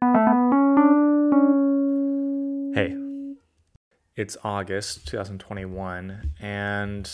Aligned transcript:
Hey, 0.00 0.06
it's 4.14 4.36
August 4.44 5.08
2021, 5.08 6.34
and 6.38 7.10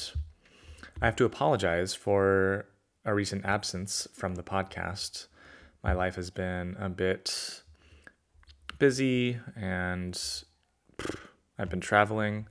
I 1.00 1.06
have 1.06 1.16
to 1.16 1.24
apologize 1.24 1.94
for 1.94 2.66
a 3.06 3.14
recent 3.14 3.46
absence 3.46 4.06
from 4.12 4.34
the 4.34 4.42
podcast. 4.42 5.28
My 5.82 5.94
life 5.94 6.16
has 6.16 6.28
been 6.28 6.76
a 6.78 6.90
bit 6.90 7.62
busy, 8.78 9.38
and 9.56 10.20
I've 11.58 11.70
been 11.70 11.80
traveling. 11.80 12.48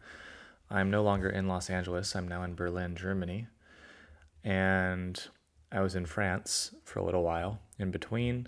I'm 0.68 0.90
no 0.90 1.04
longer 1.04 1.30
in 1.30 1.48
Los 1.48 1.70
Angeles, 1.70 2.16
I'm 2.16 2.28
now 2.28 2.42
in 2.42 2.56
Berlin, 2.56 2.96
Germany. 2.96 3.50
And 4.44 5.28
I 5.72 5.82
was 5.82 5.94
in 5.94 6.08
France 6.08 6.74
for 6.86 6.98
a 6.98 7.04
little 7.04 7.24
while 7.24 7.60
in 7.78 7.92
between. 7.92 8.48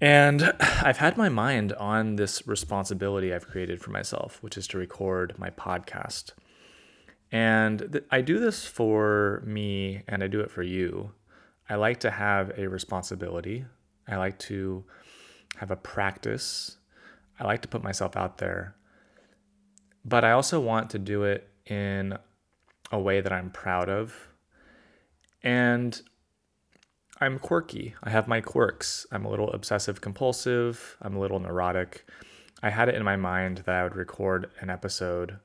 And 0.00 0.52
I've 0.60 0.98
had 0.98 1.16
my 1.16 1.28
mind 1.28 1.72
on 1.74 2.16
this 2.16 2.46
responsibility 2.46 3.32
I've 3.32 3.48
created 3.48 3.80
for 3.80 3.90
myself, 3.90 4.42
which 4.42 4.56
is 4.56 4.66
to 4.68 4.78
record 4.78 5.34
my 5.38 5.50
podcast. 5.50 6.32
And 7.30 7.88
th- 7.92 8.04
I 8.10 8.20
do 8.20 8.38
this 8.38 8.64
for 8.64 9.42
me 9.46 10.02
and 10.08 10.22
I 10.22 10.28
do 10.28 10.40
it 10.40 10.50
for 10.50 10.62
you. 10.62 11.12
I 11.68 11.74
like 11.74 12.00
to 12.00 12.10
have 12.10 12.52
a 12.56 12.68
responsibility. 12.68 13.64
I 14.08 14.16
like 14.16 14.38
to 14.40 14.84
have 15.56 15.70
a 15.70 15.76
practice. 15.76 16.78
I 17.38 17.44
like 17.44 17.62
to 17.62 17.68
put 17.68 17.82
myself 17.82 18.16
out 18.16 18.38
there. 18.38 18.74
But 20.04 20.24
I 20.24 20.32
also 20.32 20.60
want 20.60 20.90
to 20.90 20.98
do 20.98 21.24
it 21.24 21.50
in 21.66 22.16
a 22.90 22.98
way 22.98 23.20
that 23.20 23.32
I'm 23.32 23.50
proud 23.50 23.90
of. 23.90 24.14
And 25.42 26.00
I'm 27.20 27.40
quirky. 27.40 27.96
I 28.04 28.10
have 28.10 28.28
my 28.28 28.40
quirks. 28.40 29.04
I'm 29.10 29.24
a 29.24 29.28
little 29.28 29.50
obsessive 29.50 30.00
compulsive. 30.00 30.96
I'm 31.02 31.16
a 31.16 31.18
little 31.18 31.40
neurotic. 31.40 32.06
I 32.62 32.70
had 32.70 32.88
it 32.88 32.94
in 32.94 33.02
my 33.02 33.16
mind 33.16 33.62
that 33.66 33.74
I 33.74 33.82
would 33.82 33.96
record 33.96 34.50
an 34.60 34.70
episode, 34.70 35.38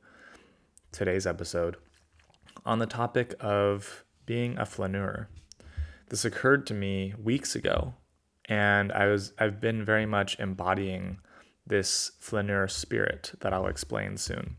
today's 0.92 1.26
episode, 1.26 1.78
on 2.64 2.78
the 2.78 2.86
topic 2.86 3.34
of 3.40 4.04
being 4.28 4.56
a 4.60 4.68
flaneur. 4.68 5.30
This 6.10 6.24
occurred 6.24 6.68
to 6.68 6.76
me 6.76 7.16
weeks 7.22 7.56
ago, 7.56 7.96
and 8.46 8.92
I 8.92 9.08
was 9.08 9.34
I've 9.40 9.60
been 9.60 9.84
very 9.84 10.06
much 10.06 10.40
embodying 10.40 11.18
this 11.66 12.12
flaneur 12.20 12.68
spirit 12.68 13.32
that 13.40 13.52
I'll 13.52 13.68
explain 13.68 14.18
soon. 14.18 14.58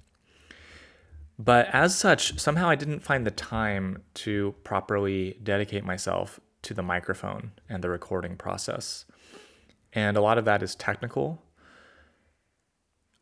But 1.39 1.69
as 1.73 1.97
such, 1.97 2.41
somehow 2.41 2.69
I 2.69 2.75
didn't 2.75 3.01
find 3.01 3.25
the 3.25 3.31
time 3.31 4.03
to 4.15 4.55
properly 4.65 5.39
dedicate 5.43 5.85
myself 5.85 6.41
to 6.65 6.75
the 6.75 6.83
microphone 6.83 7.53
and 7.69 7.83
the 7.83 7.91
recording 7.91 8.37
process. 8.37 9.05
And 9.93 10.17
a 10.17 10.21
lot 10.21 10.39
of 10.39 10.45
that 10.45 10.63
is 10.63 10.75
technical. 10.75 11.43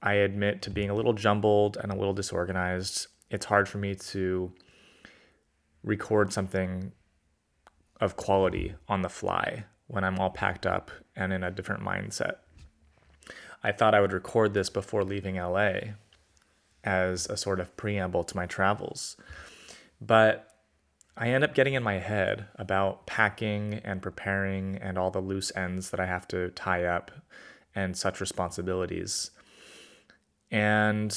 I 0.02 0.14
admit 0.14 0.62
to 0.62 0.70
being 0.70 0.90
a 0.90 0.94
little 0.94 1.12
jumbled 1.12 1.76
and 1.76 1.92
a 1.92 1.96
little 1.96 2.14
disorganized. 2.14 3.06
It's 3.30 3.46
hard 3.46 3.68
for 3.68 3.78
me 3.78 3.94
to 3.94 4.52
record 5.84 6.32
something 6.32 6.92
of 8.00 8.16
quality 8.16 8.74
on 8.88 9.02
the 9.02 9.08
fly 9.08 9.64
when 9.86 10.04
I'm 10.04 10.18
all 10.18 10.30
packed 10.30 10.66
up 10.66 10.90
and 11.14 11.32
in 11.32 11.44
a 11.44 11.50
different 11.50 11.82
mindset. 11.82 12.36
I 13.62 13.70
thought 13.72 13.94
I 13.94 14.00
would 14.00 14.12
record 14.12 14.54
this 14.54 14.70
before 14.70 15.04
leaving 15.04 15.36
LA 15.36 15.74
as 16.82 17.26
a 17.26 17.36
sort 17.36 17.60
of 17.60 17.76
preamble 17.76 18.24
to 18.24 18.36
my 18.36 18.46
travels. 18.46 19.16
But 20.00 20.51
I 21.16 21.28
end 21.28 21.44
up 21.44 21.54
getting 21.54 21.74
in 21.74 21.82
my 21.82 21.98
head 21.98 22.46
about 22.56 23.06
packing 23.06 23.74
and 23.84 24.00
preparing 24.00 24.76
and 24.76 24.96
all 24.96 25.10
the 25.10 25.20
loose 25.20 25.52
ends 25.54 25.90
that 25.90 26.00
I 26.00 26.06
have 26.06 26.26
to 26.28 26.50
tie 26.50 26.84
up 26.84 27.10
and 27.74 27.96
such 27.96 28.20
responsibilities. 28.20 29.30
And 30.50 31.16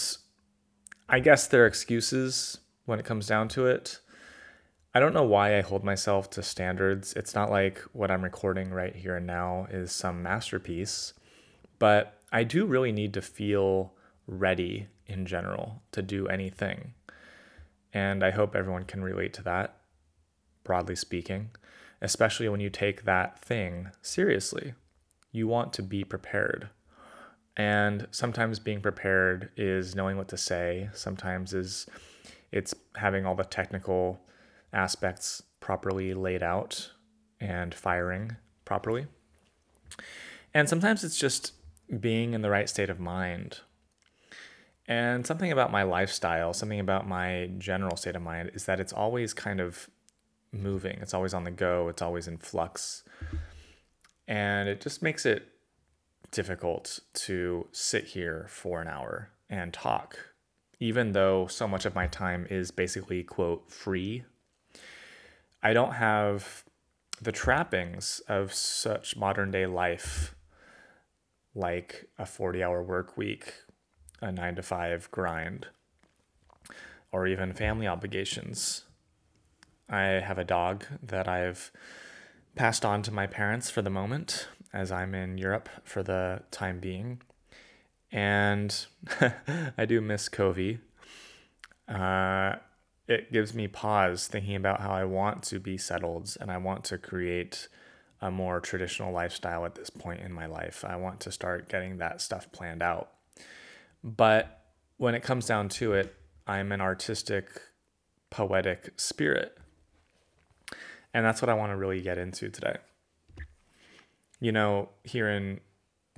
I 1.08 1.20
guess 1.20 1.48
they're 1.48 1.66
excuses 1.66 2.60
when 2.86 3.00
it 3.00 3.06
comes 3.06 3.28
down 3.28 3.48
to 3.50 3.68
it. 3.68 4.00
I 4.94 5.00
don't 5.00 5.14
know 5.14 5.24
why 5.24 5.58
I 5.58 5.62
hold 5.62 5.84
myself 5.84 6.30
to 6.32 6.44
standards. 6.44 7.14
It's 7.14 7.36
not 7.36 7.50
like 7.50 7.80
what 7.94 8.12
I'm 8.12 8.24
recording 8.24 8.72
right 8.72 8.96
here 8.96 9.16
and 9.16 9.28
now 9.28 9.68
is 9.70 9.92
some 9.92 10.24
masterpiece, 10.24 11.14
but 11.80 12.20
I 12.32 12.44
do 12.44 12.66
really 12.66 12.92
need 12.92 13.14
to 13.14 13.22
feel 13.22 13.94
ready 14.28 14.88
in 15.06 15.26
general 15.26 15.82
to 15.92 16.02
do 16.02 16.28
anything. 16.28 16.94
And 17.94 18.24
I 18.24 18.32
hope 18.32 18.56
everyone 18.56 18.84
can 18.84 19.04
relate 19.04 19.34
to 19.34 19.44
that 19.44 19.78
broadly 20.66 20.96
speaking, 20.98 21.52
especially 22.02 22.50
when 22.50 22.60
you 22.60 22.70
take 22.70 23.06
that 23.06 23.40
thing 23.40 23.92
seriously. 24.02 24.74
You 25.32 25.48
want 25.48 25.72
to 25.74 25.84
be 25.84 26.04
prepared. 26.04 26.70
And 27.56 28.08
sometimes 28.12 28.60
being 28.60 28.82
prepared 28.82 29.52
is 29.56 29.96
knowing 29.96 30.18
what 30.18 30.28
to 30.30 30.38
say, 30.38 30.90
sometimes 30.94 31.54
is 31.54 31.88
it's 32.52 32.76
having 32.98 33.26
all 33.26 33.36
the 33.36 33.46
technical 33.46 34.20
aspects 34.74 35.42
properly 35.62 36.14
laid 36.14 36.44
out 36.44 36.92
and 37.40 37.74
firing 37.74 38.36
properly. 38.66 39.08
And 40.54 40.68
sometimes 40.68 41.04
it's 41.04 41.18
just 41.18 41.54
being 42.00 42.34
in 42.34 42.42
the 42.42 42.50
right 42.50 42.70
state 42.70 42.90
of 42.90 43.00
mind. 43.00 43.60
And 44.88 45.26
something 45.26 45.52
about 45.52 45.72
my 45.72 45.84
lifestyle, 45.84 46.54
something 46.54 46.80
about 46.80 47.08
my 47.08 47.50
general 47.58 47.98
state 47.98 48.16
of 48.16 48.22
mind 48.22 48.52
is 48.54 48.66
that 48.66 48.80
it's 48.80 48.94
always 48.94 49.34
kind 49.34 49.60
of 49.60 49.90
moving. 50.56 51.00
It's 51.02 51.14
always 51.14 51.34
on 51.34 51.44
the 51.44 51.52
go. 51.52 51.90
It's 51.90 52.02
always 52.02 52.28
in 52.28 52.38
flux. 52.38 53.04
And 54.28 54.68
it 54.68 54.82
just 54.82 55.02
makes 55.02 55.26
it 55.26 55.48
difficult 56.32 57.00
to 57.14 57.68
sit 57.72 58.06
here 58.06 58.48
for 58.50 58.82
an 58.82 58.88
hour 58.88 59.30
and 59.50 59.74
talk, 59.74 60.18
even 60.80 61.12
though 61.12 61.48
so 61.48 61.68
much 61.68 61.86
of 61.86 61.96
my 61.96 62.08
time 62.08 62.48
is 62.50 62.72
basically, 62.72 63.24
quote, 63.24 63.72
free. 63.72 64.24
I 65.62 65.74
don't 65.74 65.94
have 65.94 66.64
the 67.22 67.32
trappings 67.32 68.22
of 68.28 68.54
such 68.54 69.16
modern 69.16 69.52
day 69.52 69.66
life, 69.66 70.36
like 71.54 72.10
a 72.18 72.26
40 72.26 72.64
hour 72.64 72.84
work 72.84 73.18
week, 73.18 73.54
a 74.22 74.32
nine 74.32 74.56
to 74.56 74.64
five 74.64 75.10
grind, 75.12 75.68
or 77.12 77.28
even 77.28 77.54
family 77.54 77.88
obligations 77.88 78.86
I 79.90 80.02
have 80.04 80.38
a 80.38 80.44
dog 80.44 80.86
that 81.02 81.28
I've 81.28 81.72
passed 82.56 82.86
on 82.86 83.02
to 83.04 83.12
my 83.12 83.28
parents 83.28 83.70
for 83.70 83.82
the 83.82 83.90
moment, 83.90 84.48
as 84.74 84.92
I'm 84.92 85.14
in 85.14 85.38
Europe 85.38 85.70
for 85.84 86.04
the 86.04 86.44
time 86.52 86.80
being. 86.80 87.22
And 88.12 88.86
I 89.78 89.86
do 89.86 90.02
miss 90.02 90.30
Covey. 90.30 90.80
Uh, 91.88 92.56
it 93.08 93.32
gives 93.32 93.54
me 93.54 93.68
pause 93.68 94.28
thinking 94.28 94.56
about 94.56 94.82
how 94.82 94.92
I 94.92 95.04
want 95.04 95.44
to 95.44 95.60
be 95.60 95.78
settled 95.78 96.36
and 96.40 96.50
I 96.50 96.58
want 96.58 96.84
to 96.86 96.98
create 96.98 97.68
a 98.22 98.32
more 98.32 98.60
traditional 98.60 99.12
lifestyle 99.12 99.66
at 99.66 99.76
this 99.76 99.90
point 99.90 100.22
in 100.22 100.32
my 100.32 100.48
life. 100.48 100.84
I 100.88 100.96
want 100.96 101.20
to 101.22 101.32
start 101.32 101.70
getting 101.70 101.98
that 101.98 102.22
stuff 102.22 102.52
planned 102.52 102.82
out. 102.82 103.12
But 104.04 104.62
when 104.98 105.14
it 105.14 105.22
comes 105.22 105.46
down 105.46 105.70
to 105.70 105.94
it, 105.94 106.16
I'm 106.48 106.72
an 106.72 106.82
artistic, 106.82 107.62
poetic 108.30 108.94
spirit. 108.98 109.58
And 111.16 111.26
that's 111.26 111.42
what 111.42 111.48
I 111.48 111.54
want 111.54 111.72
to 111.72 111.78
really 111.78 112.02
get 112.02 112.18
into 112.18 112.50
today. 112.50 112.76
You 114.42 114.52
know, 114.52 114.90
here 115.06 115.30
in 115.30 115.62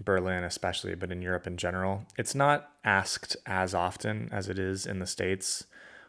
Berlin, 0.04 0.44
especially, 0.44 0.96
but 0.96 1.12
in 1.12 1.22
Europe 1.22 1.46
in 1.46 1.56
general, 1.56 2.06
it's 2.18 2.34
not 2.34 2.72
asked 2.84 3.38
as 3.46 3.76
often 3.76 4.28
as 4.32 4.50
it 4.50 4.58
is 4.58 4.88
in 4.88 4.98
the 4.98 5.06
States. 5.06 5.68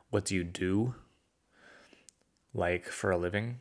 What 0.08 0.24
do 0.24 0.34
you 0.34 0.42
do? 0.42 0.94
Like 2.54 2.86
for 2.86 3.10
a 3.10 3.18
living? 3.18 3.60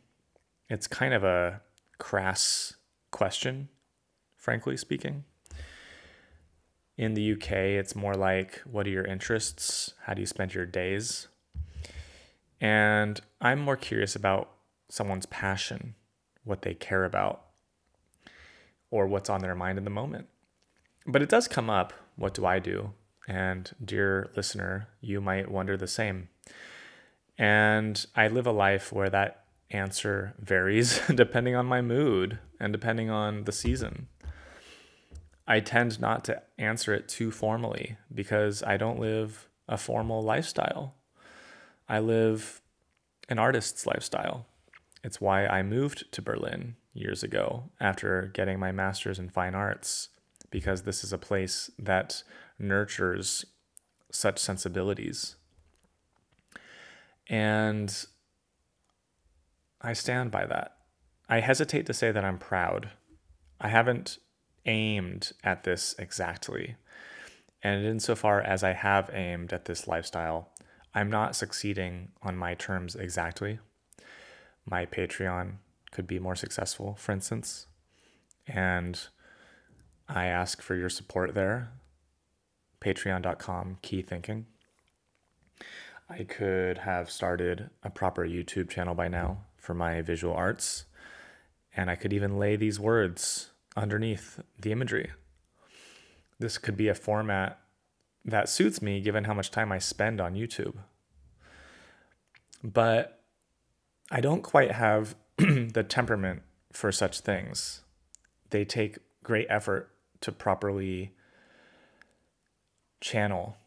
It's 0.70 0.88
kind 0.88 1.14
of 1.14 1.26
a 1.26 1.60
crass 1.98 2.76
question, 3.12 3.68
frankly 4.38 4.78
speaking. 4.78 5.26
In 6.98 7.16
the 7.16 7.34
UK, 7.34 7.52
it's 7.52 7.98
more 7.98 8.14
like, 8.14 8.62
what 8.62 8.88
are 8.88 8.92
your 8.92 9.06
interests? 9.06 9.94
How 10.06 10.14
do 10.14 10.22
you 10.22 10.26
spend 10.26 10.54
your 10.54 10.66
days? 10.66 11.28
And 12.62 13.20
I'm 13.42 13.60
more 13.60 13.76
curious 13.76 14.16
about 14.16 14.52
someone's 14.90 15.26
passion, 15.26 15.96
what 16.44 16.62
they 16.62 16.74
care 16.74 17.06
about, 17.06 17.44
or 18.90 19.08
what's 19.08 19.30
on 19.30 19.42
their 19.42 19.56
mind 19.56 19.78
in 19.78 19.84
the 19.84 19.90
moment. 19.90 20.28
But 21.06 21.22
it 21.22 21.30
does 21.30 21.48
come 21.48 21.70
up 21.70 21.94
what 22.18 22.34
do 22.34 22.46
I 22.46 22.60
do? 22.60 22.94
And 23.28 23.72
dear 23.84 24.32
listener, 24.36 24.88
you 25.02 25.22
might 25.22 25.52
wonder 25.52 25.78
the 25.78 25.88
same. 25.88 26.30
And 27.38 28.04
I 28.16 28.28
live 28.28 28.48
a 28.48 28.52
life 28.52 28.92
where 28.92 29.10
that 29.10 29.44
answer 29.70 30.34
varies 30.40 31.00
depending 31.14 31.56
on 31.56 31.66
my 31.66 31.82
mood 31.82 32.40
and 32.60 32.74
depending 32.74 33.10
on 33.10 33.44
the 33.44 33.52
season. 33.52 34.08
I 35.48 35.60
tend 35.60 36.00
not 36.00 36.26
to 36.26 36.42
answer 36.58 36.94
it 36.94 37.08
too 37.08 37.32
formally 37.32 37.98
because 38.14 38.64
I 38.64 38.78
don't 38.78 39.00
live 39.00 39.48
a 39.70 39.78
formal 39.78 40.22
lifestyle. 40.22 40.96
I 41.88 42.00
live 42.00 42.62
an 43.30 43.40
artist's 43.40 43.86
lifestyle. 43.86 44.46
It's 45.08 45.22
why 45.22 45.48
I 45.48 45.64
moved 45.64 46.12
to 46.12 46.22
Berlin 46.22 46.76
years 46.94 47.24
ago 47.24 47.70
after 47.80 48.30
getting 48.34 48.60
my 48.60 48.74
master's 48.74 49.20
in 49.20 49.30
fine 49.30 49.56
arts 49.56 50.10
because 50.52 50.82
this 50.82 51.02
is 51.02 51.14
a 51.14 51.18
place 51.18 51.72
that 51.80 52.24
nurtures 52.60 53.46
such 54.12 54.38
sensibilities. 54.38 55.38
And 57.26 58.06
I 59.80 59.94
stand 59.94 60.30
by 60.30 60.46
that. 60.46 60.76
I 61.30 61.40
hesitate 61.40 61.86
to 61.86 61.94
say 61.94 62.12
that 62.12 62.26
I'm 62.26 62.38
proud. 62.38 62.90
I 63.62 63.70
haven't 63.70 64.18
aimed 64.66 65.32
at 65.42 65.64
this 65.64 65.96
exactly. 65.98 66.76
And 67.64 67.86
insofar 67.86 68.42
as 68.42 68.62
I 68.62 68.74
have 68.74 69.10
aimed 69.14 69.54
at 69.54 69.64
this 69.64 69.88
lifestyle, 69.88 70.50
I'm 70.94 71.10
not 71.10 71.34
succeeding 71.34 72.10
on 72.22 72.36
my 72.36 72.56
terms 72.56 72.94
exactly. 72.94 73.60
My 74.70 74.86
Patreon 74.86 75.54
could 75.92 76.08
be 76.08 76.20
more 76.20 76.36
successful, 76.36 76.96
for 76.96 77.14
instance. 77.14 77.68
And 78.46 79.00
I 80.10 80.26
ask 80.26 80.62
for 80.62 80.76
your 80.76 80.90
support 80.90 81.34
there. 81.34 81.70
Patreon.com, 82.82 83.78
key 83.82 84.02
thinking. 84.02 84.46
I 86.10 86.24
could 86.24 86.80
have 86.80 87.10
started 87.10 87.70
a 87.84 87.90
proper 87.90 88.26
YouTube 88.28 88.70
channel 88.70 88.94
by 88.94 89.08
now 89.08 89.40
for 89.56 89.74
my 89.74 90.02
visual 90.02 90.34
arts. 90.34 90.86
And 91.76 91.90
I 91.90 91.96
could 91.96 92.14
even 92.14 92.38
lay 92.38 92.56
these 92.56 92.80
words 92.80 93.52
underneath 93.76 94.40
the 94.60 94.72
imagery. 94.72 95.12
This 96.40 96.58
could 96.58 96.78
be 96.78 96.88
a 96.88 96.96
format 96.96 97.60
that 98.26 98.50
suits 98.50 98.82
me 98.82 99.00
given 99.00 99.24
how 99.24 99.34
much 99.34 99.52
time 99.52 99.72
I 99.72 99.80
spend 99.80 100.20
on 100.20 100.34
YouTube. 100.34 100.76
But 102.64 103.17
I 104.10 104.22
don't 104.22 104.42
quite 104.42 104.72
have 104.72 105.16
the 105.38 105.86
temperament 105.88 106.42
for 106.72 106.92
such 106.92 107.20
things. 107.20 107.82
They 108.52 108.64
take 108.64 109.00
great 109.24 109.48
effort 109.50 109.92
to 110.22 110.32
properly 110.32 111.12
channel 113.02 113.58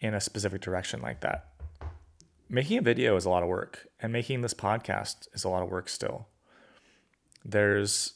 in 0.00 0.14
a 0.14 0.20
specific 0.20 0.60
direction 0.60 1.00
like 1.00 1.20
that. 1.20 1.46
Making 2.48 2.78
a 2.78 2.82
video 2.82 3.16
is 3.16 3.24
a 3.24 3.30
lot 3.30 3.42
of 3.42 3.48
work, 3.48 3.88
and 4.00 4.12
making 4.12 4.42
this 4.42 4.52
podcast 4.52 5.28
is 5.32 5.44
a 5.44 5.48
lot 5.48 5.62
of 5.62 5.70
work 5.70 5.88
still. 5.88 6.26
There's 7.42 8.14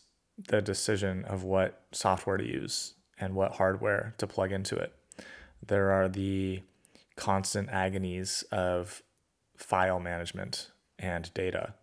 the 0.49 0.61
decision 0.61 1.25
of 1.25 1.43
what 1.43 1.81
software 1.93 2.37
to 2.37 2.45
use 2.45 2.95
and 3.19 3.35
what 3.35 3.53
hardware 3.53 4.15
to 4.19 4.27
plug 4.27 4.53
into 4.53 4.77
it. 4.77 4.93
There 5.67 5.91
are 5.91 6.09
the 6.09 6.61
constant 7.17 7.71
agonies 7.71 8.45
of 8.53 9.03
file 9.57 9.99
management 9.99 10.71
and 10.99 11.33
data 11.35 11.75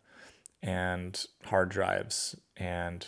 and 0.62 1.26
hard 1.46 1.70
drives 1.70 2.36
and 2.56 3.08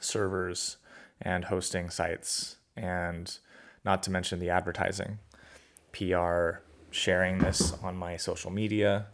servers 0.00 0.78
and 1.20 1.44
hosting 1.44 1.90
sites 1.90 2.56
and 2.76 3.38
not 3.84 4.02
to 4.02 4.10
mention 4.10 4.38
the 4.38 4.50
advertising, 4.50 5.18
PR, 5.92 6.62
sharing 6.90 7.38
this 7.38 7.72
on 7.82 7.96
my 7.96 8.16
social 8.16 8.50
media. 8.50 9.06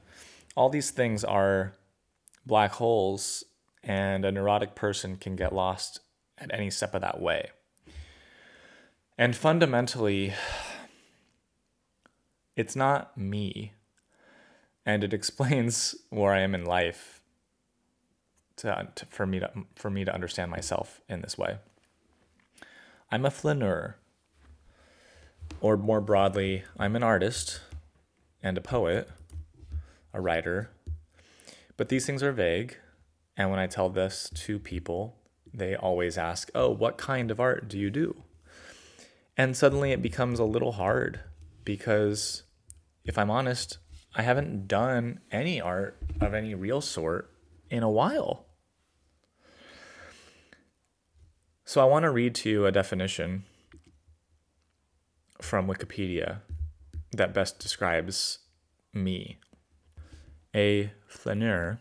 All 0.57 0.69
these 0.69 0.91
things 0.91 1.25
are 1.25 1.75
black 2.47 2.73
holes, 2.73 3.45
and 3.83 4.25
a 4.25 4.33
neurotic 4.33 4.75
person 4.75 5.17
can 5.17 5.37
get 5.37 5.55
lost 5.55 6.01
at 6.39 6.53
any 6.53 6.71
step 6.71 6.95
of 6.95 7.03
that 7.03 7.21
way. 7.21 7.51
And 9.19 9.37
fundamentally, 9.37 10.35
it's 12.57 12.77
not 12.77 13.17
me. 13.17 13.73
And 14.87 15.05
it 15.05 15.13
explains 15.13 15.95
where 16.11 16.33
I 16.33 16.41
am 16.41 16.55
in 16.55 16.65
life 16.65 17.21
to, 18.57 18.79
uh, 18.79 18.85
to, 18.95 19.07
for, 19.07 19.27
me 19.27 19.41
to, 19.41 19.51
for 19.75 19.91
me 19.91 20.05
to 20.05 20.15
understand 20.15 20.51
myself 20.51 21.03
in 21.09 21.21
this 21.21 21.37
way. 21.37 21.59
I'm 23.11 23.27
a 23.27 23.31
flaneur. 23.31 23.97
Or 25.61 25.77
more 25.77 26.01
broadly, 26.01 26.65
I'm 26.79 26.97
an 26.97 27.03
artist 27.03 27.61
and 28.43 28.57
a 28.57 28.61
poet, 28.61 29.09
a 30.13 30.21
writer. 30.21 30.71
But 31.77 31.89
these 31.89 32.07
things 32.07 32.23
are 32.23 32.33
vague. 32.33 32.77
And 33.37 33.51
when 33.51 33.59
I 33.59 33.67
tell 33.67 33.91
this 33.91 34.31
to 34.35 34.59
people, 34.59 35.17
they 35.53 35.75
always 35.75 36.19
ask, 36.19 36.51
Oh, 36.55 36.71
what 36.71 36.99
kind 36.99 37.31
of 37.31 37.41
art 37.41 37.69
do 37.69 37.79
you 37.79 37.91
do? 37.91 38.23
And 39.37 39.57
suddenly 39.57 39.93
it 39.93 40.03
becomes 40.03 40.39
a 40.39 40.45
little 40.45 40.73
hard 40.73 41.21
because, 41.65 42.45
if 43.05 43.19
I'm 43.19 43.31
honest, 43.31 43.79
I 44.19 44.23
haven't 44.23 44.67
done 44.67 45.21
any 45.31 45.61
art 45.61 45.99
of 46.23 46.33
any 46.33 46.55
real 46.55 46.81
sort 46.81 47.31
in 47.69 47.83
a 47.83 47.91
while. 47.91 48.47
So 51.67 51.83
I 51.83 51.85
want 51.85 52.05
to 52.05 52.11
read 52.11 52.35
to 52.37 52.49
you 52.49 52.65
a 52.65 52.73
definition 52.73 53.45
from 55.43 55.69
Wikipedia 55.69 56.41
that 57.13 57.35
best 57.35 57.59
describes 57.59 58.39
me. 58.95 59.39
A 60.55 60.93
flaneur 61.07 61.79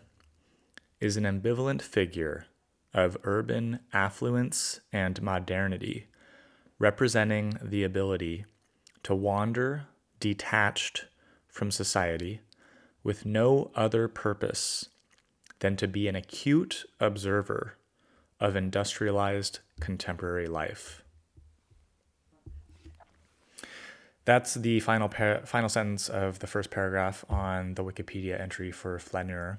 is 1.00 1.16
an 1.16 1.24
ambivalent 1.24 1.80
figure 1.80 2.46
of 2.92 3.16
urban 3.24 3.80
affluence 3.94 4.80
and 4.92 5.22
modernity, 5.22 6.08
representing 6.78 7.58
the 7.62 7.82
ability 7.82 8.44
to 9.04 9.14
wander 9.14 9.86
detached 10.20 11.06
from 11.56 11.70
society 11.70 12.42
with 13.02 13.24
no 13.24 13.70
other 13.74 14.08
purpose 14.08 14.90
than 15.60 15.74
to 15.74 15.88
be 15.88 16.06
an 16.06 16.14
acute 16.14 16.84
observer 17.00 17.78
of 18.38 18.54
industrialized 18.54 19.60
contemporary 19.80 20.46
life. 20.46 21.02
That's 24.26 24.52
the 24.52 24.80
final 24.80 25.08
par- 25.08 25.46
final 25.46 25.70
sentence 25.70 26.10
of 26.10 26.40
the 26.40 26.46
first 26.46 26.70
paragraph 26.70 27.24
on 27.30 27.74
the 27.74 27.84
Wikipedia 27.84 28.38
entry 28.38 28.70
for 28.70 28.98
flaneur. 28.98 29.58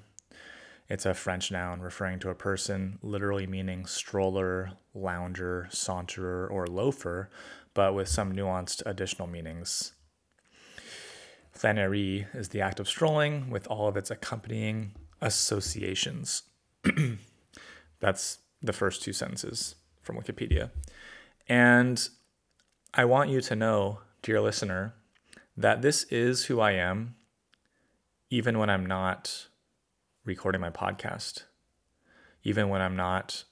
It's 0.88 1.04
a 1.04 1.14
French 1.14 1.50
noun 1.50 1.80
referring 1.80 2.20
to 2.20 2.30
a 2.30 2.34
person, 2.34 3.00
literally 3.02 3.48
meaning 3.48 3.86
stroller, 3.86 4.70
lounger, 4.94 5.66
saunterer, 5.72 6.48
or 6.48 6.68
loafer, 6.68 7.28
but 7.74 7.92
with 7.92 8.08
some 8.08 8.32
nuanced 8.32 8.82
additional 8.86 9.26
meanings. 9.26 9.94
Flânerie 11.58 12.26
is 12.34 12.50
the 12.50 12.60
act 12.60 12.78
of 12.78 12.88
strolling 12.88 13.50
with 13.50 13.66
all 13.66 13.88
of 13.88 13.96
its 13.96 14.10
accompanying 14.10 14.92
associations. 15.20 16.44
That's 18.00 18.38
the 18.62 18.72
first 18.72 19.02
two 19.02 19.12
sentences 19.12 19.74
from 20.00 20.16
Wikipedia. 20.16 20.70
And 21.48 22.08
I 22.94 23.04
want 23.04 23.30
you 23.30 23.40
to 23.40 23.56
know 23.56 24.00
dear 24.22 24.40
listener, 24.40 24.94
that 25.56 25.82
this 25.82 26.04
is 26.04 26.46
who 26.46 26.60
I 26.60 26.72
am, 26.72 27.16
even 28.30 28.58
when 28.58 28.70
I'm 28.70 28.86
not 28.86 29.48
recording 30.24 30.60
my 30.60 30.70
podcast, 30.70 31.44
even 32.44 32.68
when 32.68 32.80
I'm 32.80 32.96
not 32.96 33.44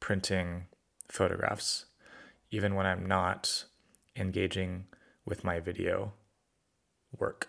printing 0.00 0.66
photographs, 1.08 1.86
even 2.50 2.74
when 2.74 2.86
I'm 2.86 3.06
not 3.06 3.64
engaging 4.16 4.86
with 5.24 5.44
my 5.44 5.60
video 5.60 6.14
work. 7.18 7.48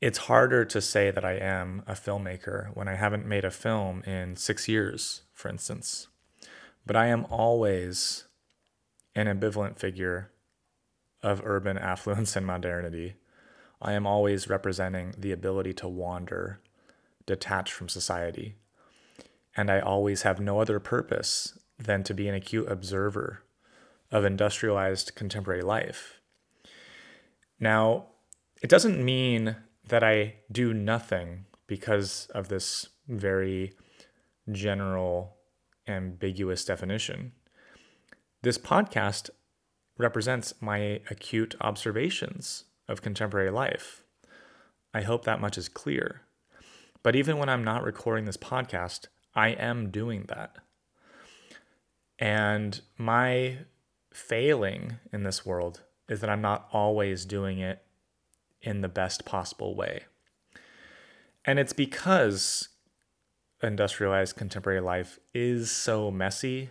It's 0.00 0.18
harder 0.18 0.64
to 0.64 0.80
say 0.80 1.10
that 1.10 1.24
I 1.24 1.32
am 1.32 1.82
a 1.86 1.92
filmmaker 1.92 2.74
when 2.74 2.88
I 2.88 2.94
haven't 2.94 3.26
made 3.26 3.44
a 3.44 3.50
film 3.50 4.02
in 4.04 4.34
six 4.36 4.66
years, 4.66 5.22
for 5.34 5.48
instance. 5.50 6.08
But 6.86 6.96
I 6.96 7.06
am 7.06 7.26
always 7.26 8.24
an 9.14 9.26
ambivalent 9.26 9.78
figure 9.78 10.30
of 11.22 11.42
urban 11.44 11.76
affluence 11.92 12.34
and 12.34 12.46
modernity. 12.46 13.16
I 13.82 13.92
am 13.92 14.06
always 14.06 14.48
representing 14.48 15.14
the 15.18 15.32
ability 15.32 15.74
to 15.74 15.88
wander, 15.88 16.60
detached 17.26 17.72
from 17.72 17.88
society. 17.88 18.56
And 19.54 19.70
I 19.70 19.80
always 19.80 20.22
have 20.22 20.40
no 20.40 20.60
other 20.60 20.80
purpose 20.80 21.58
than 21.78 22.02
to 22.04 22.14
be 22.14 22.28
an 22.28 22.34
acute 22.34 22.70
observer 22.70 23.42
of 24.10 24.24
industrialized 24.24 25.14
contemporary 25.14 25.62
life. 25.62 26.19
Now, 27.60 28.06
it 28.62 28.70
doesn't 28.70 29.04
mean 29.04 29.56
that 29.88 30.02
I 30.02 30.36
do 30.50 30.72
nothing 30.72 31.44
because 31.66 32.26
of 32.34 32.48
this 32.48 32.88
very 33.06 33.74
general, 34.50 35.36
ambiguous 35.86 36.64
definition. 36.64 37.32
This 38.42 38.56
podcast 38.56 39.30
represents 39.98 40.54
my 40.60 41.00
acute 41.10 41.54
observations 41.60 42.64
of 42.88 43.02
contemporary 43.02 43.50
life. 43.50 44.02
I 44.94 45.02
hope 45.02 45.24
that 45.24 45.40
much 45.40 45.58
is 45.58 45.68
clear. 45.68 46.22
But 47.02 47.14
even 47.14 47.38
when 47.38 47.48
I'm 47.48 47.64
not 47.64 47.84
recording 47.84 48.24
this 48.24 48.36
podcast, 48.36 49.06
I 49.34 49.50
am 49.50 49.90
doing 49.90 50.24
that. 50.28 50.56
And 52.18 52.80
my 52.98 53.58
failing 54.12 54.98
in 55.12 55.22
this 55.22 55.46
world 55.46 55.82
is 56.10 56.20
that 56.20 56.28
I'm 56.28 56.42
not 56.42 56.68
always 56.72 57.24
doing 57.24 57.60
it 57.60 57.82
in 58.60 58.82
the 58.82 58.88
best 58.88 59.24
possible 59.24 59.74
way. 59.74 60.02
And 61.44 61.58
it's 61.58 61.72
because 61.72 62.68
industrialized 63.62 64.36
contemporary 64.36 64.80
life 64.80 65.18
is 65.32 65.70
so 65.70 66.10
messy 66.10 66.70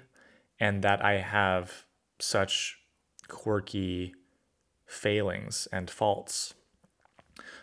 and 0.60 0.84
that 0.84 1.04
I 1.04 1.20
have 1.20 1.86
such 2.20 2.80
quirky 3.28 4.14
failings 4.86 5.68
and 5.72 5.90
faults. 5.90 6.54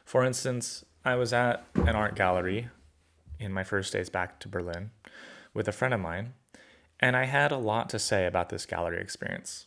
For 0.05 0.25
instance, 0.25 0.85
I 1.05 1.17
was 1.17 1.33
at 1.33 1.65
an 1.75 1.91
art 1.91 2.17
gallery 2.17 2.71
in 3.39 3.53
my 3.53 3.65
first 3.65 3.93
days 3.93 4.09
back 4.09 4.41
to 4.41 4.49
Berlin 4.49 4.93
with 5.53 5.69
a 5.69 5.73
friend 5.73 5.93
of 5.93 6.01
mine, 6.01 6.33
and 7.01 7.17
I 7.17 7.25
had 7.25 7.53
a 7.53 7.59
lot 7.59 7.91
to 7.91 7.99
say 7.99 8.27
about 8.27 8.49
this 8.49 8.65
gallery 8.65 9.01
experience. 9.01 9.67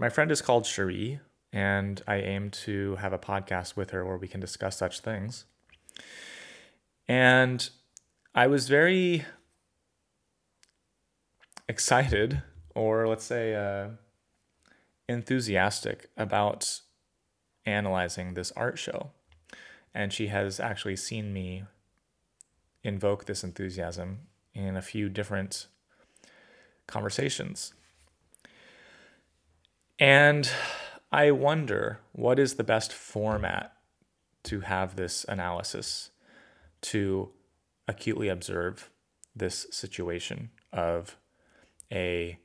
My 0.00 0.08
friend 0.08 0.30
is 0.30 0.40
called 0.40 0.64
Cherie, 0.64 1.18
and 1.52 2.00
I 2.06 2.18
aim 2.18 2.50
to 2.50 2.94
have 2.96 3.12
a 3.12 3.18
podcast 3.18 3.74
with 3.74 3.90
her 3.90 4.06
where 4.06 4.16
we 4.16 4.28
can 4.28 4.38
discuss 4.38 4.76
such 4.76 5.00
things. 5.00 5.44
And 7.08 7.68
I 8.32 8.46
was 8.46 8.68
very 8.68 9.24
excited, 11.68 12.42
or 12.76 13.08
let's 13.08 13.24
say 13.24 13.56
uh, 13.56 13.88
enthusiastic 15.08 16.10
about 16.16 16.80
analyzing 17.66 18.34
this 18.34 18.52
art 18.52 18.78
show. 18.78 19.10
And 19.92 20.12
she 20.12 20.28
has 20.28 20.60
actually 20.60 20.94
seen 20.94 21.32
me 21.32 21.64
invoke 22.84 23.24
this 23.24 23.42
enthusiasm 23.42 24.28
in 24.54 24.76
a 24.76 24.82
few 24.82 25.08
different 25.08 25.66
conversations. 26.86 27.74
And 29.98 30.48
I 31.10 31.32
wonder 31.32 32.00
what 32.12 32.38
is 32.38 32.54
the 32.54 32.64
best 32.64 32.92
format 32.92 33.72
to 34.44 34.60
have 34.60 34.94
this 34.94 35.24
analysis 35.28 36.10
to 36.82 37.30
acutely 37.88 38.28
observe 38.28 38.90
this 39.34 39.66
situation 39.70 40.50
of 40.72 41.16
a, 41.90 42.38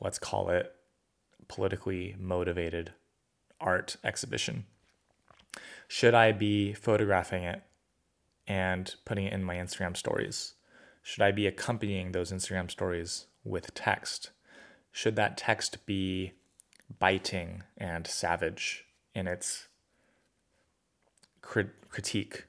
let's 0.00 0.18
call 0.18 0.50
it, 0.50 0.72
politically 1.48 2.14
motivated 2.18 2.92
art 3.60 3.96
exhibition. 4.04 4.66
Should 5.88 6.14
I 6.14 6.32
be 6.32 6.74
photographing 6.74 7.42
it 7.42 7.62
and 8.46 8.94
putting 9.04 9.26
it 9.26 9.32
in 9.32 9.42
my 9.42 9.56
Instagram 9.56 9.96
stories? 9.96 10.54
Should 11.02 11.22
I 11.22 11.32
be 11.32 11.46
accompanying 11.46 12.12
those 12.12 12.32
Instagram 12.32 12.70
stories 12.70 13.26
with 13.42 13.74
text? 13.74 14.30
Should 14.94 15.16
that 15.16 15.36
text 15.36 15.84
be 15.86 16.34
biting 17.00 17.64
and 17.76 18.06
savage 18.06 18.84
in 19.12 19.26
its 19.26 19.66
crit- 21.42 21.90
critique? 21.90 22.44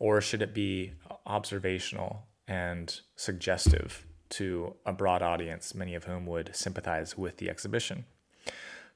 Or 0.00 0.20
should 0.20 0.42
it 0.42 0.52
be 0.52 0.94
observational 1.24 2.26
and 2.48 3.00
suggestive 3.14 4.04
to 4.30 4.74
a 4.84 4.92
broad 4.92 5.22
audience, 5.22 5.72
many 5.72 5.94
of 5.94 6.04
whom 6.04 6.26
would 6.26 6.56
sympathize 6.56 7.16
with 7.16 7.36
the 7.36 7.48
exhibition? 7.48 8.04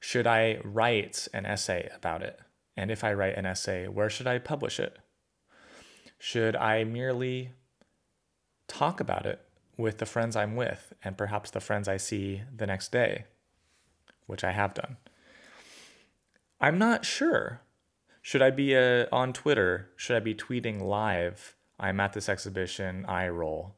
Should 0.01 0.27
I 0.27 0.59
write 0.61 1.29
an 1.33 1.45
essay 1.45 1.89
about 1.95 2.23
it? 2.23 2.41
And 2.75 2.91
if 2.91 3.05
I 3.05 3.13
write 3.13 3.37
an 3.37 3.45
essay, 3.45 3.87
where 3.87 4.09
should 4.09 4.27
I 4.27 4.37
publish 4.37 4.81
it? 4.81 4.99
Should 6.19 6.57
I 6.57 6.83
merely 6.83 7.51
talk 8.67 8.99
about 8.99 9.25
it 9.25 9.44
with 9.77 9.97
the 9.97 10.05
friends 10.05 10.35
I'm 10.35 10.55
with 10.55 10.93
and 11.03 11.17
perhaps 11.17 11.51
the 11.51 11.59
friends 11.59 11.87
I 11.87 11.97
see 11.97 12.41
the 12.55 12.67
next 12.67 12.91
day, 12.91 13.25
which 14.25 14.43
I 14.43 14.51
have 14.51 14.73
done? 14.73 14.97
I'm 16.59 16.77
not 16.77 17.05
sure. 17.05 17.61
Should 18.21 18.41
I 18.41 18.49
be 18.49 18.75
uh, 18.75 19.05
on 19.11 19.33
Twitter? 19.33 19.89
Should 19.95 20.15
I 20.15 20.19
be 20.19 20.33
tweeting 20.33 20.81
live? 20.81 21.55
I'm 21.79 21.99
at 21.99 22.13
this 22.13 22.29
exhibition, 22.29 23.05
I 23.05 23.27
roll. 23.27 23.75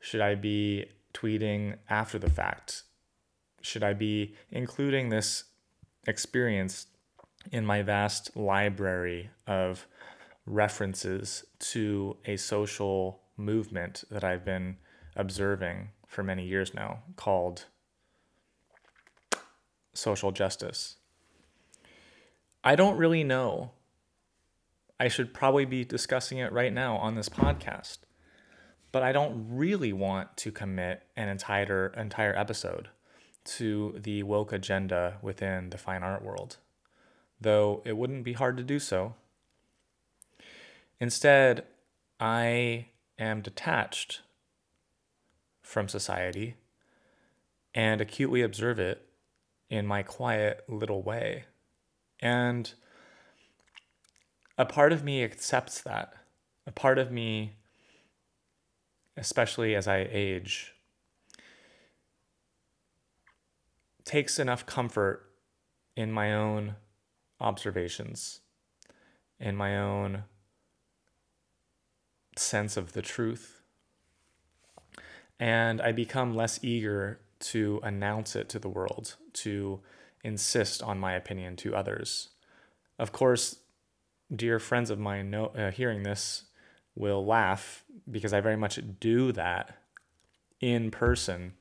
Should 0.00 0.20
I 0.20 0.34
be 0.34 0.86
tweeting 1.12 1.76
after 1.90 2.18
the 2.18 2.30
fact? 2.30 2.84
Should 3.60 3.82
I 3.82 3.92
be 3.92 4.34
including 4.50 5.08
this 5.08 5.44
experience 6.06 6.86
in 7.50 7.66
my 7.66 7.82
vast 7.82 8.36
library 8.36 9.30
of 9.46 9.86
references 10.46 11.44
to 11.58 12.16
a 12.24 12.36
social 12.36 13.20
movement 13.36 14.04
that 14.10 14.24
I've 14.24 14.44
been 14.44 14.76
observing 15.16 15.90
for 16.06 16.22
many 16.22 16.44
years 16.44 16.74
now 16.74 17.00
called 17.16 17.66
social 19.94 20.32
justice. 20.32 20.96
I 22.64 22.76
don't 22.76 22.96
really 22.96 23.24
know. 23.24 23.72
I 25.00 25.08
should 25.08 25.34
probably 25.34 25.64
be 25.64 25.84
discussing 25.84 26.38
it 26.38 26.52
right 26.52 26.72
now 26.72 26.96
on 26.96 27.14
this 27.14 27.28
podcast. 27.28 27.98
But 28.92 29.02
I 29.02 29.12
don't 29.12 29.46
really 29.48 29.92
want 29.92 30.36
to 30.38 30.52
commit 30.52 31.02
an 31.16 31.28
entire 31.28 31.92
entire 31.96 32.36
episode 32.36 32.90
to 33.44 33.98
the 33.98 34.22
woke 34.22 34.52
agenda 34.52 35.16
within 35.22 35.70
the 35.70 35.78
fine 35.78 36.02
art 36.02 36.22
world, 36.22 36.58
though 37.40 37.82
it 37.84 37.96
wouldn't 37.96 38.22
be 38.22 38.34
hard 38.34 38.56
to 38.58 38.62
do 38.62 38.78
so. 38.78 39.14
Instead, 41.00 41.64
I 42.20 42.86
am 43.18 43.40
detached 43.40 44.20
from 45.72 45.88
society 45.88 46.54
and 47.74 48.02
acutely 48.02 48.42
observe 48.42 48.78
it 48.78 49.08
in 49.70 49.86
my 49.86 50.02
quiet 50.02 50.62
little 50.68 51.02
way. 51.02 51.44
And 52.20 52.70
a 54.58 54.66
part 54.66 54.92
of 54.92 55.02
me 55.02 55.24
accepts 55.24 55.80
that. 55.80 56.12
A 56.66 56.72
part 56.72 56.98
of 56.98 57.10
me, 57.10 57.54
especially 59.16 59.74
as 59.74 59.88
I 59.88 60.06
age, 60.10 60.74
takes 64.04 64.38
enough 64.38 64.66
comfort 64.66 65.24
in 65.96 66.12
my 66.12 66.34
own 66.34 66.76
observations, 67.40 68.40
in 69.40 69.56
my 69.56 69.78
own 69.78 70.24
sense 72.36 72.76
of 72.76 72.92
the 72.92 73.02
truth. 73.02 73.61
And 75.42 75.80
I 75.80 75.92
become 75.92 76.36
less 76.36 76.60
eager 76.62 77.20
to 77.40 77.80
announce 77.82 78.36
it 78.36 78.48
to 78.50 78.58
the 78.58 78.68
world, 78.68 79.16
to 79.34 79.80
insist 80.22 80.82
on 80.82 80.98
my 80.98 81.14
opinion 81.14 81.56
to 81.56 81.74
others. 81.74 82.28
Of 82.98 83.10
course, 83.10 83.56
dear 84.34 84.58
friends 84.58 84.90
of 84.90 84.98
mine 84.98 85.30
know, 85.30 85.46
uh, 85.46 85.70
hearing 85.70 86.04
this 86.04 86.44
will 86.94 87.24
laugh 87.24 87.84
because 88.10 88.32
I 88.32 88.40
very 88.40 88.56
much 88.56 88.78
do 89.00 89.32
that 89.32 89.78
in 90.60 90.90
person 90.90 91.54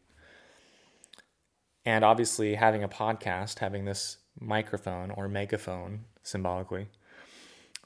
and 1.86 2.06
obviously, 2.06 2.56
having 2.56 2.84
a 2.84 2.90
podcast, 2.90 3.60
having 3.60 3.86
this 3.86 4.18
microphone 4.40 5.10
or 5.12 5.28
megaphone 5.28 6.06
symbolically, 6.22 6.90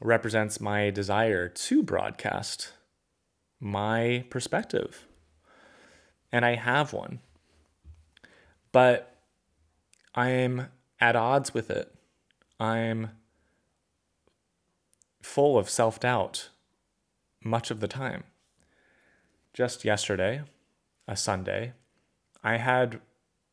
represents 0.01 0.59
my 0.59 0.89
desire 0.89 1.47
to 1.47 1.81
broadcast 1.81 2.73
my 3.59 4.25
perspective. 4.29 5.07
And 6.35 6.43
I 6.43 6.55
have 6.55 6.91
one. 6.91 7.19
But 8.73 9.15
I'm 10.13 10.67
at 10.99 11.15
odds 11.15 11.53
with 11.53 11.69
it. 11.69 11.95
I'm 12.59 13.11
full 15.21 15.57
of 15.57 15.69
self 15.69 15.97
doubt 15.97 16.49
much 17.41 17.71
of 17.71 17.79
the 17.79 17.87
time. 17.87 18.25
Just 19.53 19.85
yesterday, 19.85 20.41
a 21.07 21.15
Sunday, 21.15 21.71
I 22.43 22.57
had 22.57 22.99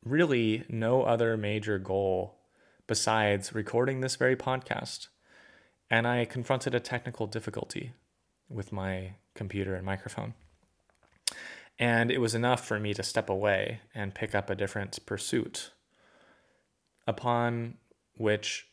really 0.04 0.64
no 0.68 1.04
other 1.04 1.36
major 1.36 1.78
goal 1.78 2.34
besides 2.88 3.54
recording 3.54 4.00
this 4.00 4.16
very 4.16 4.34
podcast. 4.34 5.06
And 5.88 6.04
I 6.04 6.24
confronted 6.24 6.74
a 6.74 6.80
technical 6.80 7.28
difficulty 7.28 7.92
with 8.48 8.72
my 8.72 9.12
computer 9.36 9.76
and 9.76 9.86
microphone. 9.86 10.34
And 11.78 12.10
it 12.10 12.18
was 12.18 12.34
enough 12.34 12.64
for 12.66 12.78
me 12.78 12.94
to 12.94 13.02
step 13.02 13.28
away 13.28 13.80
and 13.94 14.14
pick 14.14 14.34
up 14.34 14.50
a 14.50 14.54
different 14.54 14.98
pursuit, 15.06 15.72
upon 17.06 17.74
which 18.16 18.68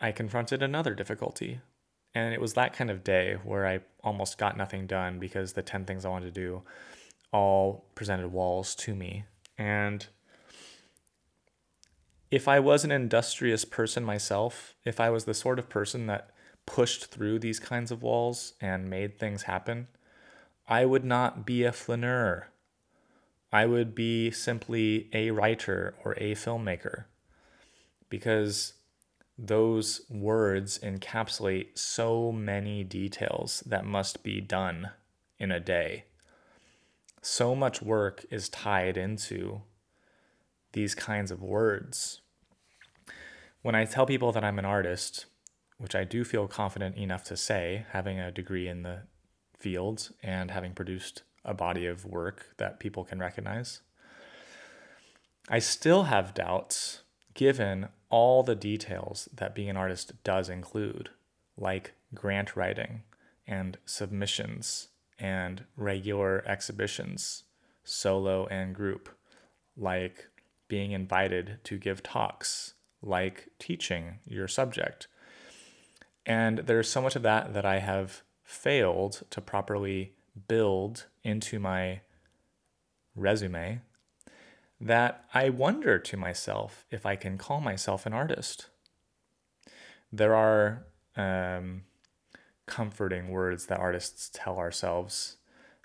I 0.00 0.12
confronted 0.12 0.62
another 0.62 0.94
difficulty. 0.94 1.60
And 2.14 2.34
it 2.34 2.40
was 2.40 2.54
that 2.54 2.72
kind 2.72 2.90
of 2.90 3.04
day 3.04 3.38
where 3.42 3.66
I 3.66 3.80
almost 4.02 4.38
got 4.38 4.56
nothing 4.56 4.86
done 4.86 5.18
because 5.18 5.52
the 5.52 5.62
10 5.62 5.84
things 5.84 6.04
I 6.04 6.08
wanted 6.08 6.34
to 6.34 6.40
do 6.40 6.62
all 7.32 7.84
presented 7.94 8.28
walls 8.28 8.74
to 8.74 8.94
me. 8.94 9.24
And 9.56 10.06
if 12.30 12.48
I 12.48 12.60
was 12.60 12.84
an 12.84 12.92
industrious 12.92 13.64
person 13.64 14.04
myself, 14.04 14.74
if 14.84 15.00
I 15.00 15.10
was 15.10 15.24
the 15.24 15.34
sort 15.34 15.58
of 15.58 15.68
person 15.68 16.06
that 16.06 16.30
pushed 16.66 17.06
through 17.06 17.40
these 17.40 17.58
kinds 17.58 17.90
of 17.90 18.02
walls 18.02 18.54
and 18.60 18.88
made 18.88 19.18
things 19.18 19.42
happen, 19.42 19.88
I 20.70 20.84
would 20.84 21.04
not 21.04 21.44
be 21.44 21.64
a 21.64 21.72
flaneur. 21.72 22.46
I 23.52 23.66
would 23.66 23.92
be 23.92 24.30
simply 24.30 25.10
a 25.12 25.32
writer 25.32 25.96
or 26.04 26.12
a 26.12 26.36
filmmaker 26.36 27.06
because 28.08 28.74
those 29.36 30.02
words 30.08 30.78
encapsulate 30.78 31.76
so 31.76 32.30
many 32.30 32.84
details 32.84 33.64
that 33.66 33.84
must 33.84 34.22
be 34.22 34.40
done 34.40 34.90
in 35.40 35.50
a 35.50 35.58
day. 35.58 36.04
So 37.20 37.56
much 37.56 37.82
work 37.82 38.24
is 38.30 38.48
tied 38.48 38.96
into 38.96 39.62
these 40.72 40.94
kinds 40.94 41.32
of 41.32 41.42
words. 41.42 42.20
When 43.62 43.74
I 43.74 43.86
tell 43.86 44.06
people 44.06 44.30
that 44.30 44.44
I'm 44.44 44.60
an 44.60 44.64
artist, 44.64 45.26
which 45.78 45.96
I 45.96 46.04
do 46.04 46.22
feel 46.22 46.46
confident 46.46 46.96
enough 46.96 47.24
to 47.24 47.36
say, 47.36 47.86
having 47.90 48.20
a 48.20 48.30
degree 48.30 48.68
in 48.68 48.84
the 48.84 49.02
field 49.60 50.10
and 50.22 50.50
having 50.50 50.72
produced 50.72 51.22
a 51.44 51.54
body 51.54 51.86
of 51.86 52.04
work 52.04 52.54
that 52.56 52.80
people 52.80 53.04
can 53.04 53.18
recognize, 53.18 53.80
I 55.48 55.58
still 55.58 56.04
have 56.04 56.34
doubts 56.34 57.02
given 57.34 57.88
all 58.08 58.42
the 58.42 58.56
details 58.56 59.28
that 59.32 59.54
being 59.54 59.70
an 59.70 59.76
artist 59.76 60.12
does 60.24 60.48
include, 60.48 61.10
like 61.56 61.92
grant 62.14 62.56
writing 62.56 63.02
and 63.46 63.78
submissions 63.84 64.88
and 65.18 65.64
regular 65.76 66.42
exhibitions, 66.46 67.44
solo 67.84 68.46
and 68.46 68.74
group, 68.74 69.08
like 69.76 70.28
being 70.68 70.92
invited 70.92 71.58
to 71.64 71.78
give 71.78 72.02
talks, 72.02 72.74
like 73.02 73.48
teaching 73.58 74.18
your 74.24 74.48
subject. 74.48 75.08
And 76.26 76.58
there's 76.58 76.88
so 76.88 77.00
much 77.02 77.16
of 77.16 77.22
that 77.22 77.54
that 77.54 77.64
I 77.64 77.78
have 77.78 78.22
failed 78.50 79.22
to 79.30 79.40
properly 79.40 80.12
build 80.48 81.06
into 81.22 81.60
my 81.60 82.00
resume 83.14 83.80
that 84.80 85.24
I 85.32 85.50
wonder 85.50 86.00
to 86.00 86.16
myself 86.16 86.84
if 86.90 87.06
I 87.06 87.14
can 87.14 87.38
call 87.38 87.60
myself 87.60 88.06
an 88.06 88.12
artist. 88.12 88.68
There 90.12 90.34
are 90.34 90.84
um, 91.16 91.82
comforting 92.66 93.28
words 93.28 93.66
that 93.66 93.78
artists 93.78 94.30
tell 94.34 94.58
ourselves 94.58 95.36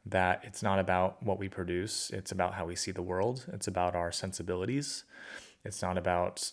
that 0.03 0.41
it's 0.43 0.63
not 0.63 0.79
about 0.79 1.21
what 1.21 1.37
we 1.37 1.47
produce, 1.47 2.09
it's 2.09 2.31
about 2.31 2.55
how 2.55 2.65
we 2.65 2.75
see 2.75 2.91
the 2.91 3.03
world, 3.03 3.45
it's 3.53 3.67
about 3.67 3.95
our 3.95 4.11
sensibilities. 4.11 5.03
It's 5.65 5.81
not 5.81 5.97
about 5.97 6.51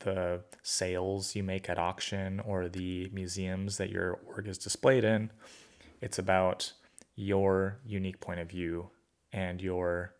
the 0.00 0.42
sales 0.64 1.36
you 1.36 1.44
make 1.44 1.70
at 1.70 1.78
auction 1.78 2.40
or 2.40 2.68
the 2.68 3.08
museums 3.12 3.76
that 3.76 3.88
your 3.88 4.18
work 4.26 4.48
is 4.48 4.58
displayed 4.58 5.04
in. 5.04 5.30
It's 6.00 6.18
about 6.18 6.72
your 7.14 7.78
unique 7.86 8.20
point 8.20 8.40
of 8.40 8.50
view 8.50 8.90
and 9.32 9.62
your 9.62 10.14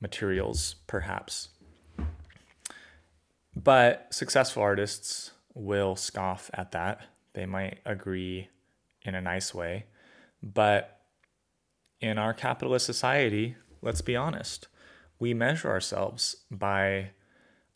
materials, 0.00 0.74
perhaps. 0.88 1.50
But 3.54 4.08
successful 4.10 4.62
artists 4.62 5.30
will 5.54 5.94
scoff 5.94 6.50
at 6.54 6.72
that. 6.72 7.02
They 7.34 7.46
might 7.46 7.78
agree 7.84 8.48
in 9.02 9.14
a 9.14 9.20
nice 9.20 9.54
way. 9.54 9.86
But 10.42 11.00
in 12.00 12.18
our 12.18 12.34
capitalist 12.34 12.86
society, 12.86 13.54
let's 13.82 14.00
be 14.00 14.16
honest, 14.16 14.66
we 15.22 15.32
measure 15.32 15.70
ourselves 15.70 16.34
by 16.50 17.10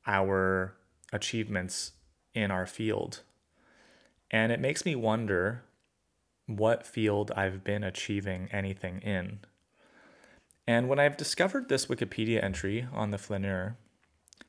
our 0.05 0.75
achievements 1.13 1.93
in 2.35 2.51
our 2.51 2.67
field. 2.67 3.23
And 4.33 4.51
it 4.51 4.59
makes 4.59 4.85
me 4.85 4.97
wonder 4.97 5.63
what 6.47 6.85
field 6.85 7.31
I've 7.37 7.63
been 7.63 7.85
achieving 7.85 8.49
anything 8.51 8.99
in. 8.99 9.39
And 10.67 10.89
when 10.89 10.99
I've 10.99 11.17
discovered 11.17 11.69
this 11.69 11.87
Wikipedia 11.87 12.43
entry 12.43 12.89
on 12.93 13.13
the 13.13 13.19
flaneur, 13.19 13.77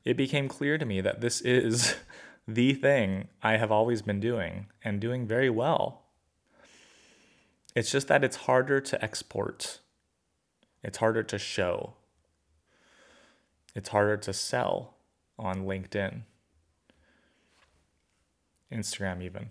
it 0.04 0.16
became 0.16 0.48
clear 0.48 0.76
to 0.76 0.84
me 0.84 1.00
that 1.00 1.20
this 1.20 1.40
is 1.40 1.94
the 2.48 2.74
thing 2.74 3.28
I 3.44 3.58
have 3.58 3.70
always 3.70 4.02
been 4.02 4.18
doing 4.18 4.66
and 4.82 5.00
doing 5.00 5.24
very 5.24 5.50
well. 5.50 6.02
It's 7.76 7.92
just 7.92 8.08
that 8.08 8.24
it's 8.24 8.48
harder 8.48 8.80
to 8.80 9.00
export, 9.04 9.78
it's 10.82 10.98
harder 10.98 11.22
to 11.22 11.38
show, 11.38 11.94
it's 13.78 13.90
harder 13.90 14.16
to 14.16 14.32
sell 14.32 14.96
on 15.38 15.64
LinkedIn, 15.64 16.22
Instagram, 18.72 19.22
even. 19.22 19.50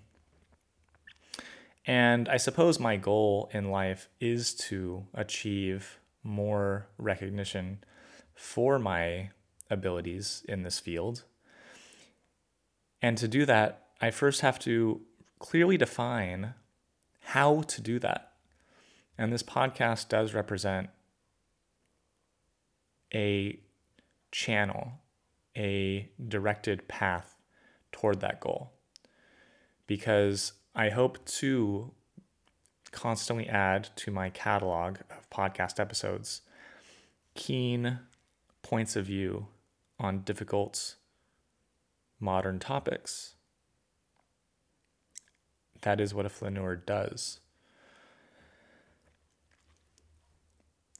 And 1.85 2.27
I 2.27 2.35
suppose 2.35 2.77
my 2.77 2.97
goal 2.97 3.49
in 3.53 3.71
life 3.71 4.09
is 4.19 4.53
to 4.55 5.05
achieve 5.13 5.97
more 6.23 6.87
recognition 6.97 7.79
for 8.35 8.77
my 8.77 9.29
abilities 9.69 10.43
in 10.49 10.63
this 10.63 10.77
field. 10.77 11.23
And 13.01 13.17
to 13.17 13.29
do 13.29 13.45
that, 13.45 13.87
I 14.01 14.11
first 14.11 14.41
have 14.41 14.59
to 14.59 14.99
clearly 15.39 15.77
define 15.77 16.53
how 17.21 17.61
to 17.61 17.81
do 17.81 17.97
that. 17.99 18.33
And 19.17 19.31
this 19.31 19.43
podcast 19.43 20.09
does 20.09 20.33
represent 20.33 20.89
a 23.13 23.61
channel, 24.31 24.93
a 25.55 26.09
directed 26.27 26.87
path 26.87 27.35
toward 27.91 28.21
that 28.21 28.39
goal. 28.39 28.71
Because 29.85 30.53
I 30.75 30.89
hope 30.89 31.23
to 31.25 31.91
constantly 32.91 33.47
add 33.47 33.89
to 33.95 34.11
my 34.11 34.29
catalog 34.29 34.97
of 35.09 35.29
podcast 35.29 35.79
episodes 35.79 36.41
keen 37.35 37.99
points 38.63 38.95
of 38.95 39.05
view 39.05 39.47
on 39.99 40.21
difficult 40.21 40.95
modern 42.19 42.59
topics. 42.59 43.35
That 45.81 45.99
is 45.99 46.13
what 46.13 46.25
a 46.25 46.29
flaneur 46.29 46.75
does. 46.75 47.39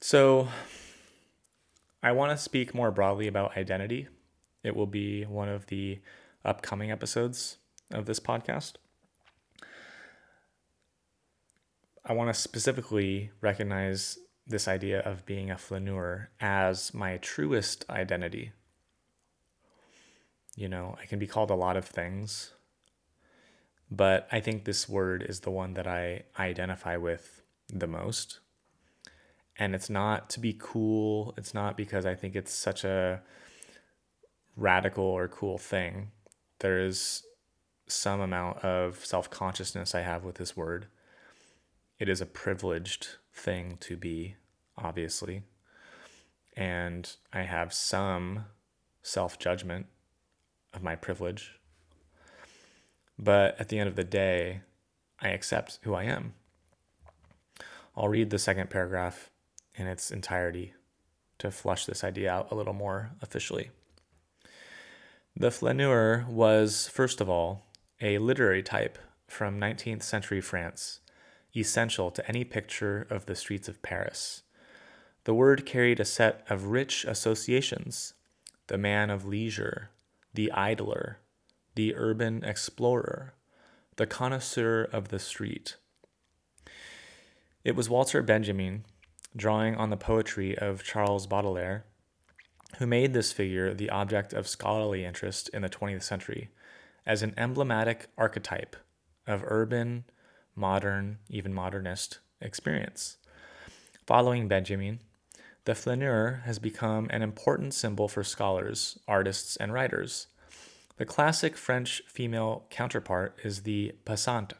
So, 0.00 0.48
I 2.02 2.12
want 2.12 2.30
to 2.30 2.42
speak 2.42 2.74
more 2.74 2.90
broadly 2.90 3.26
about 3.26 3.56
identity. 3.56 4.08
It 4.62 4.76
will 4.76 4.86
be 4.86 5.24
one 5.24 5.48
of 5.48 5.66
the 5.66 6.00
upcoming 6.44 6.90
episodes 6.90 7.58
of 7.90 8.06
this 8.06 8.20
podcast. 8.20 8.74
I 12.04 12.12
want 12.12 12.32
to 12.32 12.40
specifically 12.40 13.30
recognize 13.40 14.18
this 14.46 14.68
idea 14.68 15.00
of 15.00 15.26
being 15.26 15.50
a 15.50 15.58
flaneur 15.58 16.30
as 16.40 16.94
my 16.94 17.18
truest 17.18 17.84
identity. 17.90 18.52
You 20.56 20.68
know, 20.68 20.96
I 21.00 21.06
can 21.06 21.18
be 21.18 21.26
called 21.26 21.50
a 21.50 21.54
lot 21.54 21.76
of 21.76 21.84
things, 21.84 22.52
but 23.90 24.26
I 24.32 24.40
think 24.40 24.64
this 24.64 24.88
word 24.88 25.22
is 25.28 25.40
the 25.40 25.50
one 25.50 25.74
that 25.74 25.86
I 25.86 26.24
identify 26.38 26.96
with 26.96 27.42
the 27.68 27.86
most. 27.86 28.38
And 29.58 29.74
it's 29.74 29.90
not 29.90 30.30
to 30.30 30.40
be 30.40 30.56
cool, 30.58 31.34
it's 31.36 31.52
not 31.52 31.76
because 31.76 32.06
I 32.06 32.14
think 32.14 32.36
it's 32.36 32.52
such 32.52 32.84
a 32.84 33.20
radical 34.56 35.04
or 35.04 35.26
cool 35.26 35.58
thing. 35.58 36.12
There 36.60 36.78
is 36.78 37.24
some 37.88 38.20
amount 38.20 38.58
of 38.58 39.04
self 39.04 39.30
consciousness 39.30 39.94
I 39.94 40.02
have 40.02 40.24
with 40.24 40.36
this 40.36 40.56
word 40.56 40.86
it 41.98 42.08
is 42.08 42.20
a 42.20 42.26
privileged 42.26 43.08
thing 43.32 43.76
to 43.80 43.96
be, 43.96 44.36
obviously. 44.76 45.42
And 46.56 47.10
I 47.32 47.42
have 47.42 47.72
some 47.72 48.46
self 49.02 49.38
judgment 49.38 49.86
of 50.72 50.82
my 50.82 50.94
privilege. 50.94 51.58
But 53.18 53.60
at 53.60 53.68
the 53.68 53.78
end 53.78 53.88
of 53.88 53.96
the 53.96 54.04
day, 54.04 54.60
I 55.20 55.30
accept 55.30 55.80
who 55.82 55.94
I 55.94 56.04
am. 56.04 56.34
I'll 57.96 58.08
read 58.08 58.30
the 58.30 58.38
second 58.38 58.70
paragraph 58.70 59.30
in 59.78 59.86
its 59.86 60.10
entirety 60.10 60.74
to 61.38 61.50
flush 61.50 61.86
this 61.86 62.02
idea 62.04 62.30
out 62.30 62.50
a 62.50 62.54
little 62.54 62.72
more 62.72 63.10
officially. 63.22 63.70
The 65.36 65.50
flaneur 65.50 66.26
was, 66.28 66.88
first 66.88 67.20
of 67.20 67.30
all, 67.30 67.66
a 68.00 68.18
literary 68.18 68.62
type 68.62 68.98
from 69.28 69.60
19th 69.60 70.02
century 70.02 70.40
France 70.40 71.00
essential 71.56 72.10
to 72.10 72.28
any 72.28 72.44
picture 72.44 73.06
of 73.10 73.26
the 73.26 73.34
streets 73.34 73.68
of 73.68 73.82
Paris. 73.82 74.42
The 75.24 75.34
word 75.34 75.66
carried 75.66 76.00
a 76.00 76.04
set 76.04 76.44
of 76.48 76.66
rich 76.66 77.04
associations 77.04 78.14
the 78.68 78.78
man 78.78 79.08
of 79.08 79.24
leisure, 79.24 79.88
the 80.34 80.52
idler, 80.52 81.20
the 81.74 81.94
urban 81.96 82.44
explorer, 82.44 83.32
the 83.96 84.06
connoisseur 84.06 84.86
of 84.92 85.08
the 85.08 85.18
street. 85.18 85.76
It 87.64 87.74
was 87.74 87.88
Walter 87.88 88.22
Benjamin, 88.22 88.84
drawing 89.36 89.76
on 89.76 89.90
the 89.90 89.96
poetry 89.96 90.56
of 90.56 90.82
Charles 90.82 91.26
Baudelaire, 91.26 91.84
who 92.78 92.86
made 92.86 93.12
this 93.12 93.32
figure 93.32 93.72
the 93.72 93.90
object 93.90 94.32
of 94.32 94.48
scholarly 94.48 95.04
interest 95.04 95.48
in 95.50 95.62
the 95.62 95.68
20th 95.68 96.02
century 96.02 96.50
as 97.06 97.22
an 97.22 97.34
emblematic 97.36 98.08
archetype 98.18 98.76
of 99.26 99.42
urban 99.46 100.04
modern, 100.54 101.18
even 101.28 101.54
modernist 101.54 102.18
experience. 102.40 103.16
Following 104.06 104.48
Benjamin, 104.48 105.00
the 105.64 105.74
flaneur 105.74 106.42
has 106.44 106.58
become 106.58 107.08
an 107.10 107.22
important 107.22 107.74
symbol 107.74 108.08
for 108.08 108.24
scholars, 108.24 108.98
artists, 109.06 109.56
and 109.56 109.72
writers. 109.72 110.28
The 110.96 111.04
classic 111.04 111.56
French 111.56 112.02
female 112.08 112.64
counterpart 112.70 113.36
is 113.44 113.62
the 113.62 113.94
passante, 114.04 114.54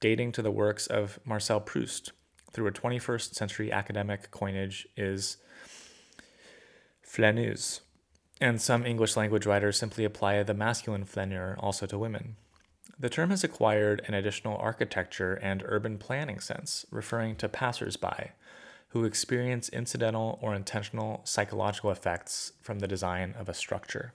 dating 0.00 0.32
to 0.32 0.42
the 0.42 0.50
works 0.50 0.86
of 0.86 1.20
Marcel 1.24 1.60
Proust, 1.60 2.12
through 2.52 2.66
a 2.66 2.72
21st 2.72 3.34
century 3.34 3.72
academic 3.72 4.30
coinage 4.30 4.88
is 4.96 5.38
flâneuse, 7.06 7.80
and 8.40 8.60
some 8.60 8.86
English 8.86 9.16
language 9.16 9.46
writers 9.46 9.78
simply 9.78 10.04
apply 10.04 10.42
the 10.42 10.54
masculine 10.54 11.04
flaneur 11.04 11.56
also 11.58 11.86
to 11.86 11.98
women. 11.98 12.36
The 12.98 13.08
term 13.08 13.30
has 13.30 13.44
acquired 13.44 14.02
an 14.08 14.14
additional 14.14 14.56
architecture 14.58 15.34
and 15.34 15.62
urban 15.64 15.98
planning 15.98 16.40
sense, 16.40 16.84
referring 16.90 17.36
to 17.36 17.48
passersby 17.48 18.32
who 18.88 19.04
experience 19.04 19.68
incidental 19.68 20.38
or 20.40 20.54
intentional 20.54 21.20
psychological 21.24 21.90
effects 21.90 22.52
from 22.62 22.78
the 22.78 22.88
design 22.88 23.34
of 23.38 23.48
a 23.48 23.54
structure. 23.54 24.14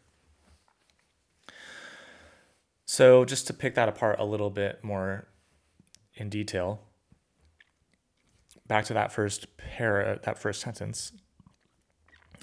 So, 2.86 3.24
just 3.24 3.48
to 3.48 3.54
pick 3.54 3.76
that 3.76 3.88
apart 3.88 4.19
a 4.19 4.26
little 4.26 4.50
bit 4.50 4.84
more 4.84 5.28
in 6.15 6.30
detail, 6.30 6.82
back 8.67 8.86
to 8.86 8.93
that 8.93 9.12
first 9.12 9.58
para, 9.58 10.19
that 10.23 10.38
first 10.39 10.62
sentence. 10.62 11.12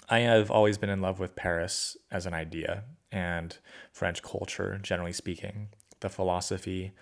I 0.09 0.21
have 0.21 0.51
always 0.51 0.77
been 0.77 0.91
in 0.91 1.01
love 1.01 1.21
with 1.21 1.37
Paris 1.37 1.97
as 2.11 2.27
an 2.27 2.35
idea 2.35 2.85
and 3.13 3.57
French 3.93 4.23
culture, 4.23 4.79
generally 4.83 5.13
speaking. 5.13 5.69
The 6.01 6.09
philosophy 6.09 6.93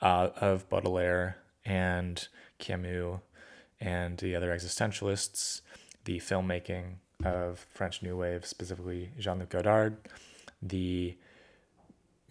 uh, 0.00 0.30
of 0.40 0.68
Baudelaire 0.68 1.38
and 1.64 2.26
Camus 2.58 3.20
and 3.80 4.18
the 4.18 4.34
other 4.34 4.50
existentialists, 4.50 5.60
the 6.04 6.18
filmmaking 6.18 6.96
of 7.24 7.66
French 7.70 8.02
New 8.02 8.16
Wave, 8.16 8.46
specifically 8.46 9.10
Jean 9.18 9.38
Luc 9.38 9.50
Godard, 9.50 9.96
the 10.62 11.16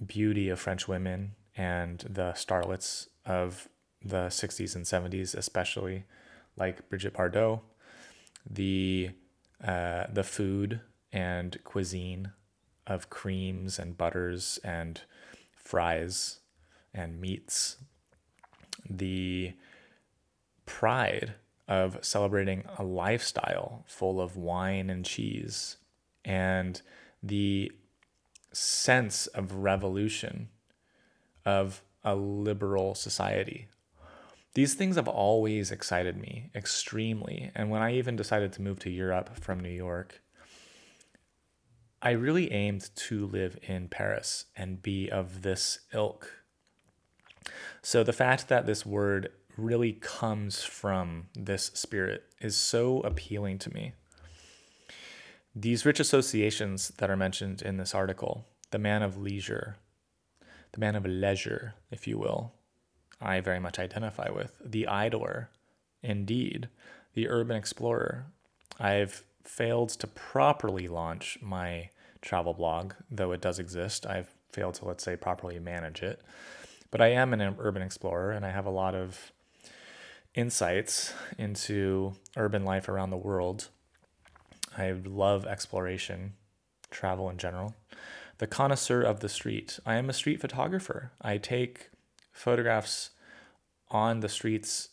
beauty 0.06 0.50
of 0.50 0.60
French 0.60 0.88
women 0.88 1.32
and 1.56 2.00
the 2.00 2.34
starlets 2.36 3.08
of 3.26 3.70
the 4.04 4.28
60s 4.28 4.76
and 4.76 4.86
70s, 4.86 5.36
especially 5.36 6.04
like 6.58 6.88
Brigitte 6.90 7.14
Bardot, 7.14 7.62
the 8.50 9.12
uh, 9.64 10.06
the 10.12 10.24
food 10.24 10.82
and 11.12 11.58
cuisine 11.64 12.32
of 12.86 13.10
creams 13.10 13.80
and 13.80 13.98
butters 13.98 14.60
and 14.64 15.02
fries 15.56 16.40
and 16.94 17.20
meats, 17.20 17.78
the 18.90 19.54
pride 20.66 21.34
of 21.68 21.98
celebrating 22.02 22.64
a 22.78 22.84
lifestyle 22.84 23.84
full 23.88 24.22
of 24.22 24.38
wine 24.38 24.90
and 24.90 25.04
cheese, 25.06 25.78
and 26.24 26.82
the 27.24 27.72
sense 28.52 29.28
of 29.28 29.54
revolution 29.56 30.50
of 31.46 31.82
a 32.04 32.16
liberal 32.16 32.94
society. 32.94 33.68
These 34.56 34.74
things 34.74 34.96
have 34.96 35.10
always 35.10 35.70
excited 35.70 36.18
me 36.18 36.50
extremely. 36.56 37.52
And 37.54 37.70
when 37.70 37.82
I 37.82 37.94
even 37.94 38.16
decided 38.16 38.54
to 38.54 38.62
move 38.62 38.80
to 38.80 38.90
Europe 38.90 39.38
from 39.38 39.60
New 39.60 39.70
York, 39.70 40.22
I 42.02 42.12
really 42.12 42.52
aimed 42.52 42.90
to 42.96 43.28
live 43.28 43.60
in 43.64 43.90
Paris 43.90 44.46
and 44.56 44.82
be 44.82 45.10
of 45.10 45.42
this 45.42 45.80
ilk. 45.94 46.32
So 47.82 48.02
the 48.02 48.14
fact 48.14 48.48
that 48.48 48.66
this 48.66 48.86
word 48.86 49.30
really 49.58 49.92
comes 49.92 50.64
from 50.64 51.28
this 51.34 51.66
spirit 51.74 52.24
is 52.40 52.56
so 52.56 53.02
appealing 53.02 53.60
to 53.60 53.74
me. 53.74 53.92
These 55.54 55.86
rich 55.86 56.00
associations 56.00 56.90
that 56.98 57.10
are 57.10 57.18
mentioned 57.18 57.62
in 57.62 57.76
this 57.76 57.94
article, 57.94 58.46
the 58.72 58.80
man 58.80 59.02
of 59.02 59.18
leisure, 59.18 59.76
the 60.72 60.80
man 60.80 60.96
of 60.96 61.06
leisure, 61.06 61.74
if 61.92 62.08
you 62.08 62.18
will, 62.18 62.54
I 63.22 63.40
very 63.40 63.60
much 63.60 63.80
identify 63.80 64.30
with. 64.30 64.56
The 64.64 64.88
idler, 64.88 65.50
indeed, 66.04 66.70
the 67.14 67.30
urban 67.30 67.56
explorer. 67.56 68.26
I've 68.80 69.24
failed 69.44 69.90
to 69.90 70.08
properly 70.08 70.88
launch 70.88 71.38
my 71.42 71.90
travel 72.22 72.54
blog, 72.54 72.94
though 73.10 73.32
it 73.32 73.42
does 73.42 73.60
exist. 73.60 74.06
I've 74.06 74.30
failed 74.52 74.76
to, 74.76 74.86
let's 74.86 75.04
say, 75.04 75.16
properly 75.16 75.60
manage 75.60 76.02
it. 76.02 76.22
But 76.92 77.02
I 77.02 77.08
am 77.08 77.34
an 77.34 77.42
urban 77.60 77.82
explorer 77.82 78.32
and 78.32 78.46
I 78.46 78.52
have 78.52 78.66
a 78.66 78.72
lot 78.72 78.96
of 78.96 79.32
insights 80.34 81.14
into 81.38 82.14
urban 82.36 82.66
life 82.66 82.90
around 82.90 83.10
the 83.10 83.18
world. 83.18 83.70
I 84.78 84.92
love 84.92 85.46
exploration, 85.46 86.34
travel 86.92 87.30
in 87.30 87.38
general. 87.38 87.76
The 88.38 88.48
connoisseur 88.48 89.02
of 89.02 89.22
the 89.22 89.30
street. 89.30 89.80
I 89.86 89.96
am 89.96 90.10
a 90.10 90.14
street 90.14 90.42
photographer. 90.42 91.12
I 91.22 91.38
take 91.38 91.90
photographs 92.36 93.12
on 93.90 94.20
the 94.20 94.30
streets 94.30 94.90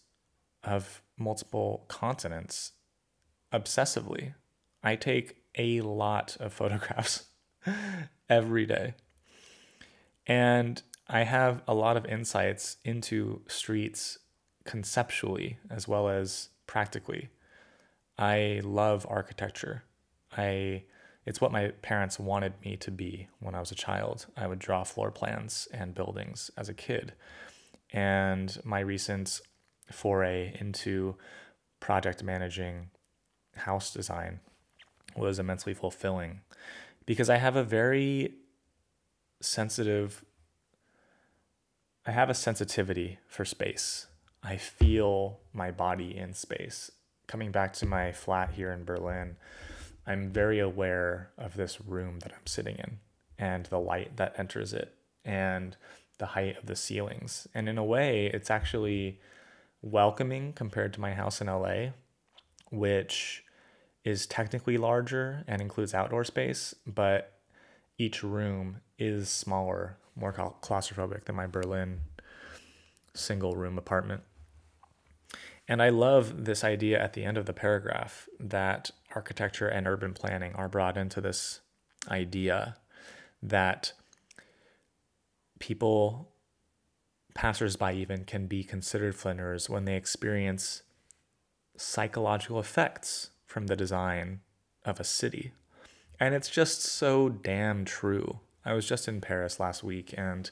of 0.63 1.03
multiple 1.19 1.85
continents 1.89 2.73
obsessively. 3.53 4.35
I 4.83 4.97
take 4.97 5.43
a 5.59 5.81
lot 5.81 6.37
of 6.41 6.53
photographs 6.61 7.25
every 8.31 8.65
day. 8.65 8.95
And 10.27 10.81
I 11.09 11.25
have 11.25 11.63
a 11.67 11.75
lot 11.75 11.97
of 11.97 12.07
insights 12.07 12.77
into 12.85 13.43
streets 13.49 14.19
conceptually 14.65 15.59
as 15.69 15.89
well 15.89 16.09
as 16.09 16.51
practically. 16.67 17.29
I 18.17 18.61
love 18.63 19.05
architecture. 19.11 19.83
I 20.37 20.85
it's 21.25 21.41
what 21.41 21.53
my 21.53 21.69
parents 21.83 22.19
wanted 22.19 22.55
me 22.65 22.77
to 22.77 22.91
be 22.91 23.29
when 23.41 23.55
I 23.55 23.61
was 23.61 23.71
a 23.71 23.77
child. 23.77 24.27
I 24.37 24.47
would 24.47 24.59
draw 24.59 24.85
floor 24.85 25.11
plans 25.11 25.69
and 25.73 25.95
buildings 25.95 26.51
as 26.57 26.69
a 26.69 26.75
kid. 26.75 27.13
And 27.93 28.59
my 28.65 28.81
recent 28.81 29.41
foray 29.91 30.57
into 30.59 31.17
project 31.81 32.23
managing 32.23 32.91
house 33.55 33.93
design 33.93 34.41
was 35.17 35.39
immensely 35.39 35.75
fulfilling 35.75 36.41
because 37.07 37.29
I 37.29 37.37
have 37.37 37.57
a 37.57 37.65
very 37.65 38.35
sensitive 39.41 40.25
I 42.05 42.11
have 42.11 42.31
a 42.31 42.35
sensitivity 42.35 43.19
for 43.29 43.45
space. 43.45 44.09
I 44.43 44.57
feel 44.57 45.39
my 45.53 45.71
body 45.71 46.17
in 46.17 46.35
space. 46.35 46.91
Coming 47.29 47.53
back 47.53 47.73
to 47.75 47.87
my 47.87 48.11
flat 48.11 48.55
here 48.55 48.73
in 48.73 48.85
Berlin, 48.85 49.37
I'm 50.07 50.31
very 50.31 50.59
aware 50.59 51.31
of 51.39 51.55
this 51.55 51.81
room 51.81 52.21
that 52.21 52.33
I'm 52.33 52.47
sitting 52.47 52.77
in 52.77 52.99
and 53.39 53.67
the 53.67 53.79
light 53.79 54.17
that 54.17 54.35
enters 54.39 54.73
it 54.73 54.95
and 55.25 55.77
the 56.19 56.27
height 56.27 56.57
of 56.59 56.67
the 56.67 56.77
ceilings. 56.77 57.47
And 57.55 57.69
in 57.69 57.79
a 57.79 57.85
way, 57.85 58.27
it's 58.27 58.51
actually 58.51 59.21
welcoming 59.81 60.53
compared 60.53 60.93
to 60.95 61.01
my 61.01 61.13
house 61.13 61.41
in 61.41 61.47
LA, 61.47 61.91
which 62.71 63.45
is 64.05 64.27
technically 64.27 64.77
larger 64.77 65.45
and 65.47 65.61
includes 65.61 65.95
outdoor 65.95 66.25
space, 66.25 66.75
but 66.87 67.39
each 67.99 68.23
room 68.23 68.79
is 68.99 69.29
smaller, 69.29 69.97
more 70.17 70.33
claustrophobic 70.33 71.25
than 71.25 71.37
my 71.37 71.47
Berlin 71.47 72.01
single 73.15 73.55
room 73.55 73.79
apartment. 73.79 74.23
And 75.69 75.81
I 75.81 75.91
love 75.91 76.45
this 76.45 76.65
idea 76.65 77.01
at 77.01 77.13
the 77.13 77.25
end 77.25 77.39
of 77.39 77.47
the 77.47 77.53
paragraph 77.53 78.29
that 78.41 78.91
architecture 79.15 79.69
and 79.69 79.87
urban 79.87 80.15
planning 80.15 80.55
are 80.55 80.69
brought 80.69 80.97
into 80.97 81.21
this 81.21 81.61
idea 82.09 82.77
that 83.43 83.93
people, 85.59 86.29
passersby 87.35 87.93
even, 87.95 88.25
can 88.25 88.47
be 88.47 88.65
considered 88.65 89.15
flâneurs 89.15 89.69
when 89.69 89.85
they 89.85 89.97
experience 89.97 90.83
psychological 91.77 92.61
effects 92.61 93.31
from 93.47 93.67
the 93.67 93.77
design 93.77 94.41
of 94.85 95.01
a 95.01 95.05
city. 95.05 95.53
And 96.19 96.35
it's 96.35 96.49
just 96.49 96.83
so 96.83 97.29
damn 97.29 97.85
true. 97.85 98.41
I 98.65 98.75
was 98.75 98.87
just 98.87 99.09
in 99.09 99.21
Paris 99.21 99.59
last 99.59 99.83
week 99.83 100.15
and 100.17 100.51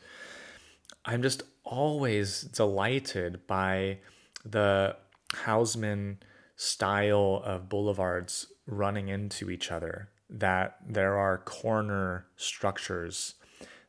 I'm 1.05 1.23
just 1.23 1.43
always 1.65 2.43
delighted 2.43 3.47
by 3.47 3.99
the 4.45 4.97
Haussmann 5.45 6.19
style 6.61 7.41
of 7.43 7.71
boulevards 7.71 8.53
running 8.67 9.09
into 9.09 9.49
each 9.49 9.73
other, 9.73 10.11
that 10.29 10.77
there 10.87 11.17
are 11.17 11.39
corner 11.39 12.27
structures 12.37 13.37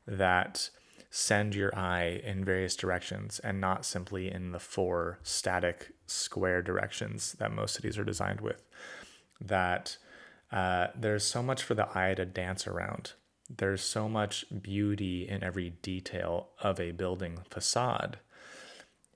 that 0.07 0.69
send 1.09 1.53
your 1.53 1.75
eye 1.77 2.21
in 2.23 2.45
various 2.45 2.77
directions 2.77 3.39
and 3.39 3.59
not 3.59 3.85
simply 3.85 4.31
in 4.31 4.53
the 4.53 4.59
four 4.59 5.19
static 5.21 5.91
square 6.05 6.61
directions 6.61 7.33
that 7.39 7.51
most 7.51 7.75
cities 7.75 7.97
are 7.97 8.05
designed 8.05 8.39
with 8.39 8.63
that 9.41 9.97
uh, 10.53 10.87
there's 10.95 11.25
so 11.25 11.43
much 11.43 11.63
for 11.63 11.73
the 11.73 11.89
eye 11.93 12.13
to 12.13 12.25
dance 12.25 12.67
around. 12.67 13.11
There's 13.49 13.81
so 13.81 14.07
much 14.07 14.45
beauty 14.61 15.27
in 15.27 15.43
every 15.43 15.71
detail 15.81 16.51
of 16.61 16.79
a 16.79 16.91
building 16.91 17.39
facade. 17.49 18.19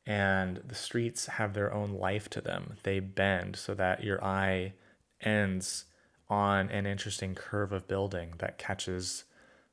And 0.06 0.62
the 0.65 0.76
streets 0.76 1.26
have 1.26 1.54
their 1.54 1.74
own 1.74 1.94
life 1.94 2.30
to 2.32 2.41
them. 2.41 2.76
They 2.84 3.00
bend 3.00 3.56
so 3.56 3.74
that 3.74 4.04
your 4.04 4.24
eye 4.24 4.74
ends 5.22 5.86
on 6.30 6.70
an 6.70 6.86
interesting 6.86 7.34
curve 7.36 7.72
of 7.72 7.88
building 7.88 8.34
that 8.38 8.58
catches 8.58 9.24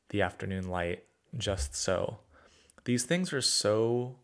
the 0.09 0.23
afternoon 0.23 0.68
light 0.68 1.05
just 1.37 1.75
so. 1.75 2.18
These 2.85 3.05
things 3.05 3.33
are 3.33 3.42
so 3.42 4.16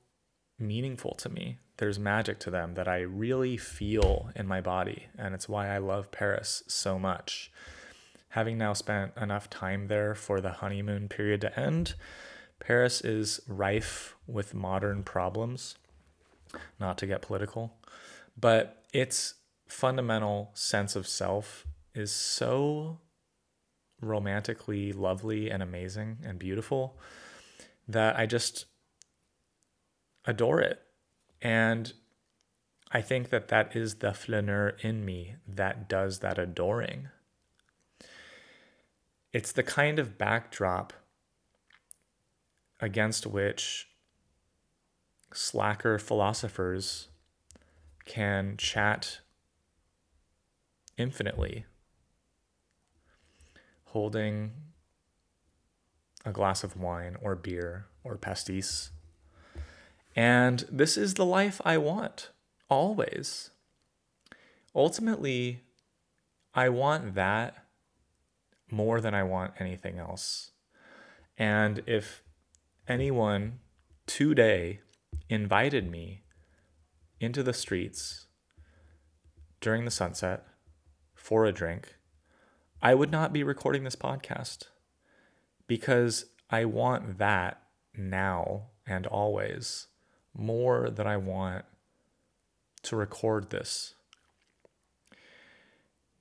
meaningful 0.59 1.15
to 1.17 1.29
me 1.29 1.59
there's 1.79 1.99
magic 1.99 2.39
to 2.41 2.51
them 2.51 2.75
that 2.75 2.87
I 2.87 3.01
really 3.01 3.57
feel 3.57 4.31
in 4.37 4.47
my 4.47 4.61
body. 4.61 5.07
And 5.17 5.35
it's 5.35 5.49
why 5.49 5.69
I 5.69 5.79
love 5.79 6.13
Paris 6.13 6.63
so 6.67 6.99
much. 6.99 7.51
Having 8.31 8.59
now 8.59 8.75
spent 8.75 9.13
enough 9.17 9.49
time 9.49 9.87
there 9.87 10.15
for 10.15 10.41
the 10.41 10.51
honeymoon 10.51 11.09
period 11.09 11.41
to 11.41 11.59
end, 11.59 11.95
Paris 12.61 13.01
is 13.01 13.41
rife 13.49 14.17
with 14.27 14.55
modern 14.55 15.03
problems, 15.03 15.77
not 16.81 16.99
to 16.99 17.07
get 17.07 17.23
political, 17.23 17.75
but 18.39 18.85
its 18.93 19.35
fundamental 19.67 20.51
sense 20.55 20.97
of 20.97 21.07
self 21.07 21.67
is 21.95 22.13
so 22.13 23.01
romantically 24.01 24.93
lovely 24.93 25.51
and 25.51 25.63
amazing 25.63 26.19
and 26.25 26.39
beautiful 26.39 26.99
that 27.87 28.17
I 28.19 28.27
just 28.27 28.67
adore 30.25 30.61
it. 30.61 30.81
And 31.43 31.93
I 32.91 33.01
think 33.03 33.31
that 33.31 33.49
that 33.49 33.77
is 33.77 33.97
the 33.97 34.13
flaneur 34.13 34.77
in 34.81 35.05
me 35.05 35.37
that 35.47 35.89
does 35.89 36.21
that 36.21 36.39
adoring. 36.39 37.09
It's 39.33 39.53
the 39.53 39.63
kind 39.63 39.99
of 39.99 40.17
backdrop 40.17 40.93
against 42.81 43.27
which 43.27 43.89
slacker 45.33 45.99
philosophers 45.99 47.09
can 48.05 48.57
chat 48.57 49.21
infinitely, 50.97 51.67
holding 53.85 54.53
a 56.25 56.33
glass 56.33 56.65
of 56.65 56.77
wine 56.77 57.17
or 57.23 57.35
beer 57.35 57.87
or 58.03 58.17
pastis. 58.17 58.91
And 60.17 60.65
this 60.71 60.97
is 60.97 61.15
the 61.15 61.25
life 61.25 61.61
I 61.65 61.79
want, 61.79 62.31
always. 62.69 63.51
Ultimately, 64.75 65.63
I 66.55 66.69
want 66.69 67.15
that 67.15 67.67
more 68.71 69.01
than 69.01 69.15
I 69.15 69.23
want 69.23 69.53
anything 69.61 69.99
else. 69.99 70.51
And 71.37 71.83
if 71.87 72.23
anyone 72.89 73.61
today 74.07 74.81
invited 75.29 75.91
me 75.91 76.23
into 77.21 77.43
the 77.43 77.53
streets 77.53 78.27
during 79.61 79.85
the 79.85 79.91
sunset 79.91 80.45
for 81.15 81.45
a 81.45 81.53
drink, 81.53 81.97
I 82.81 82.95
would 82.95 83.11
not 83.11 83.33
be 83.33 83.43
recording 83.43 83.85
this 83.85 83.97
podcast 83.97 84.65
because 85.67 86.27
I 86.49 86.65
want 86.65 87.19
that 87.19 87.63
now 87.97 88.69
and 88.87 89.07
always 89.07 89.89
more 90.35 90.89
than 90.91 91.07
I 91.07 91.17
want 91.17 91.65
to 92.85 92.97
record 92.97 93.51
this. 93.51 93.95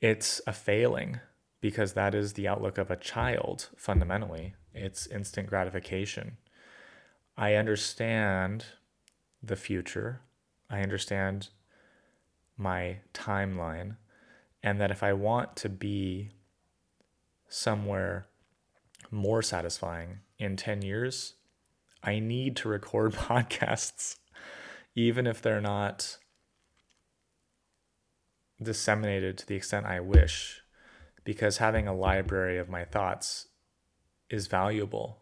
It's 0.01 0.41
a 0.45 0.53
failing 0.53 1.19
because 1.61 1.93
that 1.93 2.13
is 2.13 2.33
the 2.33 2.47
outlook 2.47 2.77
of 2.77 2.91
a 2.91 2.95
child 2.95 3.69
fundamentally. 3.77 4.55
It's 4.73 5.07
instant 5.07 5.47
gratification. 5.47 6.37
I 7.37 7.53
understand 7.53 8.65
the 9.41 9.55
future. 9.55 10.21
I 10.69 10.81
understand 10.81 11.49
my 12.57 12.97
timeline. 13.13 13.97
And 14.63 14.81
that 14.81 14.91
if 14.91 15.03
I 15.03 15.13
want 15.13 15.55
to 15.57 15.69
be 15.69 16.31
somewhere 17.47 18.27
more 19.11 19.41
satisfying 19.41 20.19
in 20.39 20.57
10 20.57 20.81
years, 20.81 21.35
I 22.03 22.19
need 22.19 22.55
to 22.57 22.69
record 22.69 23.13
podcasts, 23.13 24.17
even 24.95 25.27
if 25.27 25.41
they're 25.41 25.61
not 25.61 26.17
disseminated 28.61 29.37
to 29.37 29.47
the 29.47 29.55
extent 29.55 29.85
I 29.85 29.99
wish 29.99 30.61
because 31.23 31.57
having 31.57 31.87
a 31.87 31.93
library 31.93 32.57
of 32.57 32.69
my 32.69 32.85
thoughts 32.85 33.49
is 34.29 34.47
valuable. 34.47 35.19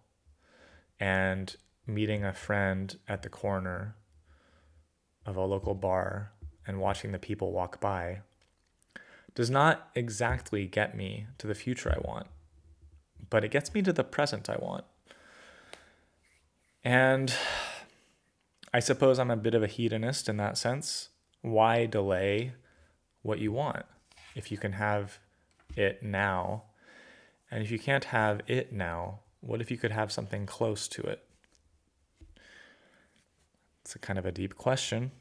And 1.00 1.56
meeting 1.88 2.24
a 2.24 2.32
friend 2.32 2.96
at 3.08 3.24
the 3.24 3.30
corner 3.30 3.96
of 5.26 5.36
a 5.36 5.46
local 5.46 5.74
bar 5.74 6.32
and 6.68 6.80
watching 6.80 7.12
the 7.12 7.20
people 7.20 7.52
walk 7.52 7.80
by 7.80 8.22
does 9.34 9.50
not 9.50 9.90
exactly 9.96 10.66
get 10.66 10.96
me 10.96 11.28
to 11.38 11.48
the 11.48 11.56
future 11.56 11.92
I 11.92 12.00
want, 12.08 12.28
but 13.30 13.44
it 13.44 13.52
gets 13.52 13.74
me 13.74 13.82
to 13.82 13.94
the 13.94 14.04
present 14.04 14.50
I 14.50 14.58
want. 14.58 14.86
And 16.84 17.34
I 18.74 18.80
suppose 18.80 19.20
I'm 19.20 19.32
a 19.32 19.38
bit 19.38 19.56
of 19.56 19.64
a 19.64 19.68
hedonist 19.68 20.30
in 20.30 20.38
that 20.38 20.58
sense. 20.58 21.10
Why 21.42 21.86
delay 21.86 22.54
what 23.22 23.40
you 23.40 23.52
want 23.52 23.86
if 24.36 24.52
you 24.52 24.58
can 24.58 24.74
have 24.74 25.20
it 25.76 26.04
now. 26.04 26.64
And 27.52 27.64
if 27.64 27.72
you 27.72 27.80
can't 27.80 28.06
have 28.06 28.42
it 28.48 28.72
now, 28.72 29.20
what 29.42 29.62
if 29.62 29.72
you 29.72 29.78
could 29.78 29.92
have 29.92 30.12
something 30.12 30.46
close 30.46 30.88
to 30.90 31.02
it? 31.02 31.25
It's 33.86 33.96
a 33.96 34.00
kind 34.00 34.18
of 34.18 34.26
a 34.26 34.32
deep 34.32 34.56
question. 34.56 35.12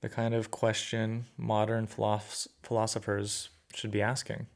The 0.00 0.08
kind 0.08 0.34
of 0.34 0.50
question 0.50 1.26
modern 1.38 1.86
philosophers 1.86 3.48
should 3.72 3.92
be 3.92 4.02
asking. 4.02 4.48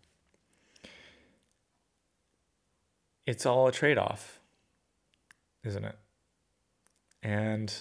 It's 3.25 3.47
all 3.47 3.69
a 3.69 3.73
trade 3.73 3.99
off, 3.99 4.41
isn't 5.63 5.85
it? 5.85 5.97
And 7.23 7.73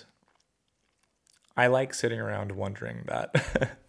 I 1.58 1.66
like 1.66 1.96
sitting 1.96 2.20
around 2.20 2.52
wondering 2.52 3.06
that. 3.08 3.78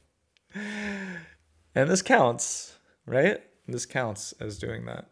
And 1.75 1.89
this 1.89 2.03
counts, 2.03 2.77
right? 3.07 3.41
This 3.69 3.87
counts 3.87 4.33
as 4.41 4.59
doing 4.59 4.87
that. 4.87 5.11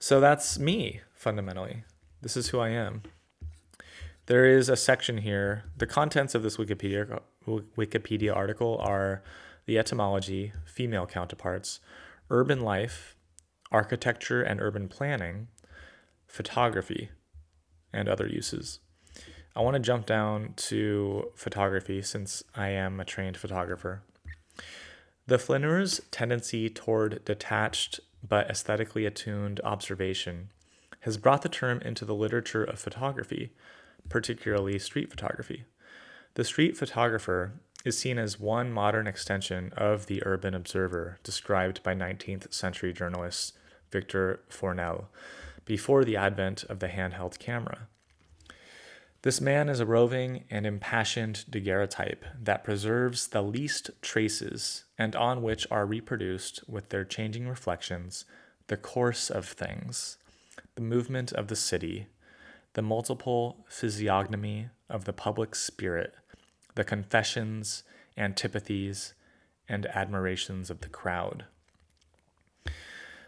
So 0.00 0.18
that's 0.18 0.58
me, 0.58 1.02
fundamentally. 1.14 1.84
This 2.26 2.36
is 2.36 2.48
who 2.48 2.58
I 2.58 2.70
am. 2.70 3.02
There 4.26 4.46
is 4.46 4.68
a 4.68 4.74
section 4.74 5.18
here. 5.18 5.62
The 5.76 5.86
contents 5.86 6.34
of 6.34 6.42
this 6.42 6.56
Wikipedia 6.56 7.20
Wikipedia 7.46 8.34
article 8.34 8.78
are 8.82 9.22
the 9.66 9.78
etymology, 9.78 10.52
female 10.64 11.06
counterparts, 11.06 11.78
urban 12.28 12.62
life, 12.62 13.14
architecture 13.70 14.42
and 14.42 14.60
urban 14.60 14.88
planning, 14.88 15.46
photography, 16.26 17.10
and 17.92 18.08
other 18.08 18.26
uses. 18.26 18.80
I 19.54 19.60
want 19.60 19.74
to 19.74 19.80
jump 19.80 20.04
down 20.04 20.54
to 20.56 21.30
photography 21.36 22.02
since 22.02 22.42
I 22.56 22.70
am 22.70 22.98
a 22.98 23.04
trained 23.04 23.36
photographer. 23.36 24.02
The 25.28 25.38
flaneur's 25.38 26.00
tendency 26.10 26.70
toward 26.70 27.24
detached 27.24 28.00
but 28.28 28.50
aesthetically 28.50 29.06
attuned 29.06 29.60
observation 29.62 30.48
has 31.06 31.16
brought 31.16 31.42
the 31.42 31.48
term 31.48 31.80
into 31.82 32.04
the 32.04 32.16
literature 32.16 32.64
of 32.64 32.80
photography, 32.80 33.52
particularly 34.08 34.76
street 34.76 35.08
photography. 35.08 35.64
The 36.34 36.42
street 36.42 36.76
photographer 36.76 37.52
is 37.84 37.96
seen 37.96 38.18
as 38.18 38.40
one 38.40 38.72
modern 38.72 39.06
extension 39.06 39.72
of 39.76 40.06
the 40.06 40.20
urban 40.26 40.52
observer 40.52 41.20
described 41.22 41.80
by 41.84 41.94
19th 41.94 42.52
century 42.52 42.92
journalist 42.92 43.56
Victor 43.92 44.40
Fournel 44.50 45.04
before 45.64 46.04
the 46.04 46.16
advent 46.16 46.64
of 46.64 46.80
the 46.80 46.88
handheld 46.88 47.38
camera. 47.38 47.86
This 49.22 49.40
man 49.40 49.68
is 49.68 49.78
a 49.78 49.86
roving 49.86 50.42
and 50.50 50.66
impassioned 50.66 51.44
daguerreotype 51.48 52.24
that 52.42 52.64
preserves 52.64 53.28
the 53.28 53.42
least 53.42 53.90
traces 54.02 54.84
and 54.98 55.14
on 55.14 55.40
which 55.40 55.68
are 55.70 55.86
reproduced, 55.86 56.68
with 56.68 56.88
their 56.88 57.04
changing 57.04 57.46
reflections, 57.46 58.24
the 58.66 58.76
course 58.76 59.30
of 59.30 59.46
things, 59.46 60.18
the 60.76 60.82
movement 60.82 61.32
of 61.32 61.48
the 61.48 61.56
city, 61.56 62.06
the 62.74 62.82
multiple 62.82 63.64
physiognomy 63.66 64.68
of 64.90 65.06
the 65.06 65.12
public 65.12 65.54
spirit, 65.54 66.14
the 66.74 66.84
confessions, 66.84 67.82
antipathies, 68.16 69.14
and 69.68 69.86
admirations 69.86 70.70
of 70.70 70.82
the 70.82 70.88
crowd. 70.88 71.46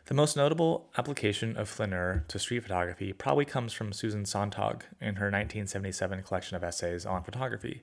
The 0.06 0.14
most 0.14 0.36
notable 0.36 0.90
application 0.96 1.56
of 1.56 1.68
flaneur 1.68 2.24
to 2.28 2.38
street 2.38 2.62
photography 2.62 3.12
probably 3.12 3.44
comes 3.44 3.72
from 3.72 3.92
Susan 3.92 4.24
Sontag 4.24 4.84
in 5.00 5.16
her 5.16 5.26
1977 5.26 6.22
collection 6.22 6.56
of 6.56 6.64
essays 6.64 7.04
on 7.04 7.22
photography. 7.22 7.82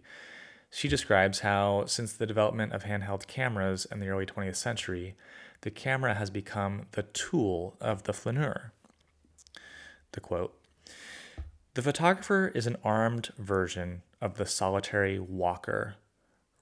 She 0.70 0.88
describes 0.88 1.40
how, 1.40 1.86
since 1.86 2.14
the 2.14 2.26
development 2.26 2.74
of 2.74 2.84
handheld 2.84 3.28
cameras 3.28 3.86
in 3.92 4.00
the 4.00 4.10
early 4.10 4.26
20th 4.26 4.56
century, 4.56 5.16
the 5.62 5.72
camera 5.72 6.16
has 6.16 6.30
become 6.30 6.86
the 6.92 7.04
tool 7.04 7.78
of 7.80 8.04
the 8.04 8.14
flaneur. 8.14 8.72
The 10.12 10.22
quote 10.22 10.58
The 11.74 11.82
photographer 11.82 12.52
is 12.56 12.68
an 12.68 12.78
armed 12.84 13.30
version 13.38 14.02
of 14.22 14.38
the 14.38 14.46
solitary 14.46 15.20
walker, 15.20 15.96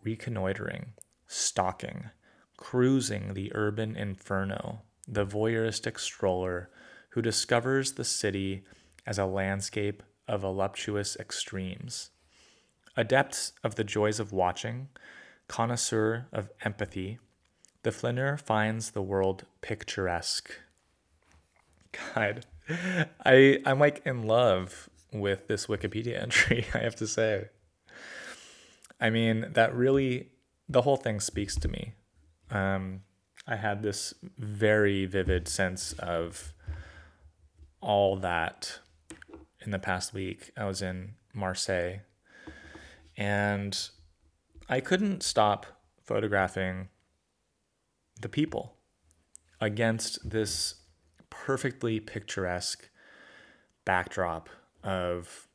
reconnoitering, 0.03 0.93
stalking, 1.27 2.09
cruising 2.57 3.33
the 3.33 3.51
urban 3.53 3.95
inferno 3.95 4.81
the 5.07 5.25
voyeuristic 5.25 5.99
stroller 5.99 6.69
who 7.09 7.21
discovers 7.21 7.93
the 7.93 8.05
city 8.05 8.63
as 9.05 9.19
a 9.19 9.25
landscape 9.25 10.01
of 10.27 10.41
voluptuous 10.41 11.17
extremes. 11.17 12.11
Adept 12.95 13.51
of 13.63 13.75
the 13.75 13.83
joys 13.83 14.19
of 14.19 14.31
watching, 14.31 14.89
connoisseur 15.47 16.27
of 16.31 16.49
empathy, 16.63 17.19
the 17.83 17.91
flaneur 17.91 18.37
finds 18.37 18.91
the 18.91 19.01
world 19.01 19.45
picturesque. 19.61 20.51
God, 22.15 22.45
I 23.25 23.59
I'm 23.65 23.79
like 23.79 24.01
in 24.05 24.23
love 24.23 24.89
with 25.11 25.47
this 25.47 25.67
Wikipedia 25.67 26.21
entry, 26.21 26.65
I 26.73 26.79
have 26.79 26.95
to 26.97 27.07
say. 27.07 27.49
I 28.99 29.09
mean, 29.09 29.47
that 29.53 29.75
really 29.75 30.29
the 30.69 30.81
whole 30.81 30.97
thing 30.97 31.19
speaks 31.19 31.55
to 31.57 31.67
me. 31.67 31.93
Um, 32.49 33.01
I 33.47 33.57
had 33.57 33.83
this 33.83 34.13
very 34.37 35.05
vivid 35.05 35.47
sense 35.47 35.93
of 35.93 36.53
all 37.81 38.15
that 38.17 38.79
in 39.61 39.71
the 39.71 39.79
past 39.79 40.13
week. 40.13 40.51
I 40.55 40.65
was 40.65 40.81
in 40.81 41.15
Marseille 41.33 41.99
and 43.17 43.89
I 44.69 44.79
couldn't 44.79 45.23
stop 45.23 45.65
photographing 46.01 46.89
the 48.21 48.29
people 48.29 48.77
against 49.59 50.29
this 50.29 50.75
perfectly 51.45 51.99
picturesque 51.99 52.89
backdrop 53.83 54.47
of 54.81 55.49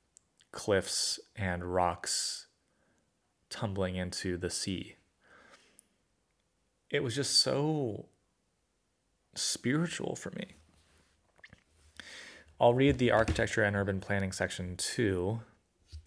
cliffs 0.52 1.18
and 1.34 1.64
rocks 1.64 2.46
tumbling 3.48 3.96
into 3.96 4.36
the 4.36 4.50
sea. 4.50 4.96
It 6.90 7.02
was 7.02 7.14
just 7.14 7.40
so 7.40 8.04
spiritual 9.34 10.14
for 10.14 10.30
me. 10.32 10.56
I'll 12.60 12.74
read 12.74 12.98
the 12.98 13.10
architecture 13.10 13.62
and 13.62 13.74
urban 13.74 13.98
planning 13.98 14.32
section 14.32 14.76
too. 14.76 15.40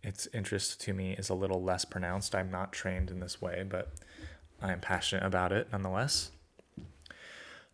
Its 0.04 0.28
interest 0.32 0.80
to 0.82 0.94
me 0.94 1.14
is 1.14 1.30
a 1.30 1.34
little 1.34 1.64
less 1.64 1.86
pronounced. 1.86 2.36
I'm 2.36 2.52
not 2.52 2.72
trained 2.72 3.10
in 3.10 3.20
this 3.20 3.42
way, 3.42 3.66
but 3.68 3.92
I 4.62 4.74
am 4.74 4.80
passionate 4.80 5.26
about 5.26 5.52
it 5.52 5.70
nonetheless. 5.72 6.30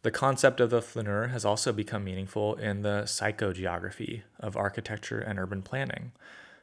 The 0.03 0.11
concept 0.11 0.59
of 0.59 0.69
the 0.69 0.81
flaneur 0.81 1.27
has 1.27 1.43
also 1.43 1.73
become 1.73 2.03
meaningful 2.03 2.55
in 2.55 2.83
the 2.83 3.03
psychogeography 3.05 4.21
of 4.39 4.55
architecture 4.55 5.19
and 5.19 5.39
urban 5.39 5.63
planning, 5.63 6.11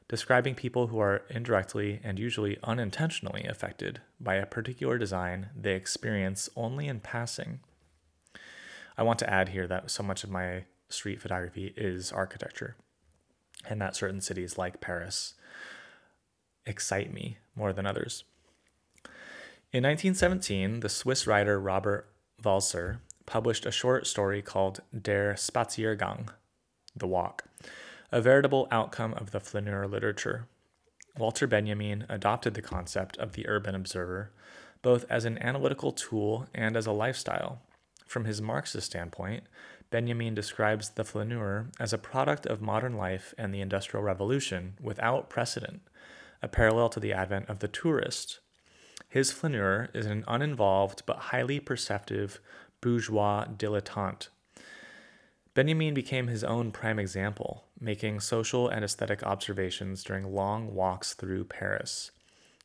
describing 0.09 0.55
people 0.55 0.87
who 0.87 1.01
are 1.01 1.23
indirectly 1.29 2.01
and 2.05 2.19
usually 2.19 2.59
unintentionally 2.63 3.45
affected 3.45 4.01
by 4.21 4.37
a 4.37 4.47
particular 4.47 4.99
design 4.99 5.49
they 5.61 5.75
experience 5.75 6.49
only 6.57 6.87
in 6.87 7.01
passing. 7.01 7.61
I 8.97 9.03
want 9.03 9.19
to 9.19 9.31
add 9.31 9.49
here 9.49 9.67
that 9.67 9.91
so 9.91 10.03
much 10.03 10.23
of 10.23 10.31
my 10.31 10.65
street 10.89 11.21
photography 11.21 11.75
is 11.77 12.13
architecture, 12.13 12.77
and 13.69 13.81
that 13.81 13.97
certain 13.97 14.21
cities 14.21 14.57
like 14.57 14.81
Paris 14.81 15.35
excite 16.67 17.13
me 17.13 17.39
more 17.57 17.73
than 17.73 17.87
others. 17.87 18.25
In 19.73 19.83
1917, 19.83 20.81
the 20.81 20.89
Swiss 20.89 21.27
writer 21.27 21.59
Robert 21.59 22.09
Walser 22.43 22.99
published 23.27 23.67
a 23.67 23.71
short 23.71 24.07
story 24.07 24.43
called 24.43 24.81
Der 24.99 25.35
Spaziergang, 25.35 26.29
The 26.97 27.07
Walk, 27.07 27.45
a 28.13 28.21
veritable 28.21 28.69
outcome 28.71 29.15
of 29.15 29.31
the 29.31 29.41
flaneur 29.41 29.87
literature. 29.87 30.47
Walter 31.17 31.47
Benjamin 31.47 32.07
adopted 32.09 32.55
the 32.55 32.63
concept 32.63 33.17
of 33.19 33.33
the 33.33 33.49
urban 33.49 33.75
observer 33.75 34.31
both 34.85 35.07
as 35.09 35.25
an 35.25 35.39
analytical 35.43 35.91
tool 35.91 36.47
and 36.55 36.77
as 36.77 36.87
a 36.87 36.93
lifestyle. 36.93 37.63
From 38.07 38.27
his 38.27 38.43
Marxist 38.43 38.87
standpoint, 38.87 39.45
Benjamin 39.91 40.35
describes 40.35 40.91
the 40.91 41.05
flaneur 41.05 41.71
as 41.81 41.95
a 41.95 41.99
product 41.99 42.45
of 42.45 42.61
modern 42.61 42.95
life 42.95 43.33
and 43.39 43.53
the 43.53 43.63
Industrial 43.63 44.05
Revolution 44.05 44.75
without 44.79 45.31
precedent, 45.31 45.81
a 46.43 46.49
parallel 46.49 46.91
to 46.91 47.01
the 47.01 47.15
advent 47.15 47.49
of 47.49 47.61
the 47.61 47.69
tourist. 47.69 48.41
His 49.09 49.33
flaneur 49.33 49.89
is 49.95 50.05
an 50.05 50.23
uninvolved 50.29 51.05
but 51.07 51.17
highly 51.17 51.61
perceptive 51.61 52.41
bourgeois 52.85 53.47
dilettante. 53.47 54.29
Benjamin 55.55 55.95
became 55.95 56.27
his 56.27 56.45
own 56.45 56.71
prime 56.71 56.99
example, 56.99 57.65
making 57.81 58.21
social 58.21 58.69
and 58.69 58.85
aesthetic 58.85 59.23
observations 59.23 60.05
during 60.05 60.35
long 60.35 60.75
walks 60.75 61.15
through 61.15 61.45
Paris. 61.45 62.11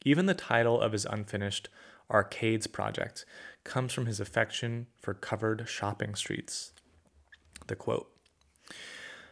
Even 0.03 0.25
the 0.25 0.34
title 0.34 0.82
of 0.82 0.91
his 0.91 1.05
unfinished 1.05 1.69
Arcades 2.12 2.67
project 2.67 3.23
comes 3.63 3.93
from 3.93 4.08
his 4.08 4.19
affection 4.19 4.88
for 4.99 5.13
covered 5.13 5.69
shopping 5.69 6.15
streets. 6.15 6.73
The 7.67 7.77
quote 7.77 8.12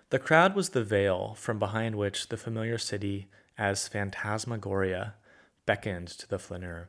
The 0.09 0.19
crowd 0.19 0.55
was 0.55 0.69
the 0.69 0.85
veil 0.85 1.33
from 1.37 1.59
behind 1.59 1.95
which 1.95 2.29
the 2.29 2.37
familiar 2.37 2.77
city, 2.77 3.27
as 3.57 3.89
phantasmagoria, 3.89 5.15
beckoned 5.65 6.07
to 6.07 6.29
the 6.29 6.39
flaneur. 6.39 6.87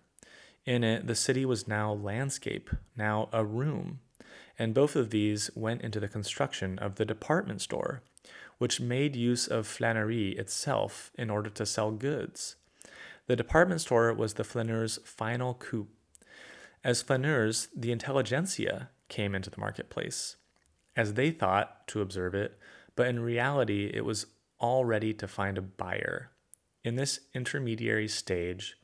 In 0.65 0.85
it, 0.85 1.07
the 1.07 1.15
city 1.15 1.45
was 1.45 1.69
now 1.69 1.93
landscape, 1.93 2.71
now 2.97 3.29
a 3.33 3.45
room, 3.45 4.01
and 4.59 4.75
both 4.75 4.97
of 4.97 5.11
these 5.11 5.51
went 5.55 5.83
into 5.83 6.01
the 6.01 6.09
construction 6.09 6.79
of 6.79 6.97
the 6.97 7.05
department 7.05 7.61
store, 7.61 8.03
which 8.59 8.81
made 8.81 9.17
use 9.17 9.47
of 9.47 9.67
flanerie 9.67 10.31
itself 10.31 11.11
in 11.15 11.31
order 11.31 11.49
to 11.51 11.65
sell 11.67 11.91
goods. 11.91 12.57
The 13.27 13.37
department 13.37 13.81
store 13.81 14.13
was 14.13 14.35
the 14.35 14.45
flaneur's 14.45 14.99
final 15.05 15.55
coup. 15.55 15.89
As 16.83 17.03
flaneurs, 17.03 17.69
the 17.77 17.93
intelligentsia 17.93 18.91
came 19.09 19.35
into 19.35 19.51
the 19.51 19.61
marketplace, 19.61 20.37
as 20.97 21.15
they 21.15 21.31
thought 21.31 21.87
to 21.89 22.01
observe 22.01 22.35
it, 22.35 22.59
but 22.97 23.07
in 23.07 23.21
reality, 23.21 23.91
it 23.93 24.05
was 24.05 24.27
all 24.59 24.85
ready 24.85 25.13
to 25.15 25.29
find 25.29 25.59
a 25.59 25.63
buyer. 25.63 26.31
In 26.83 26.97
this 26.97 27.21
intermediary 27.35 28.09
stage, 28.09 28.78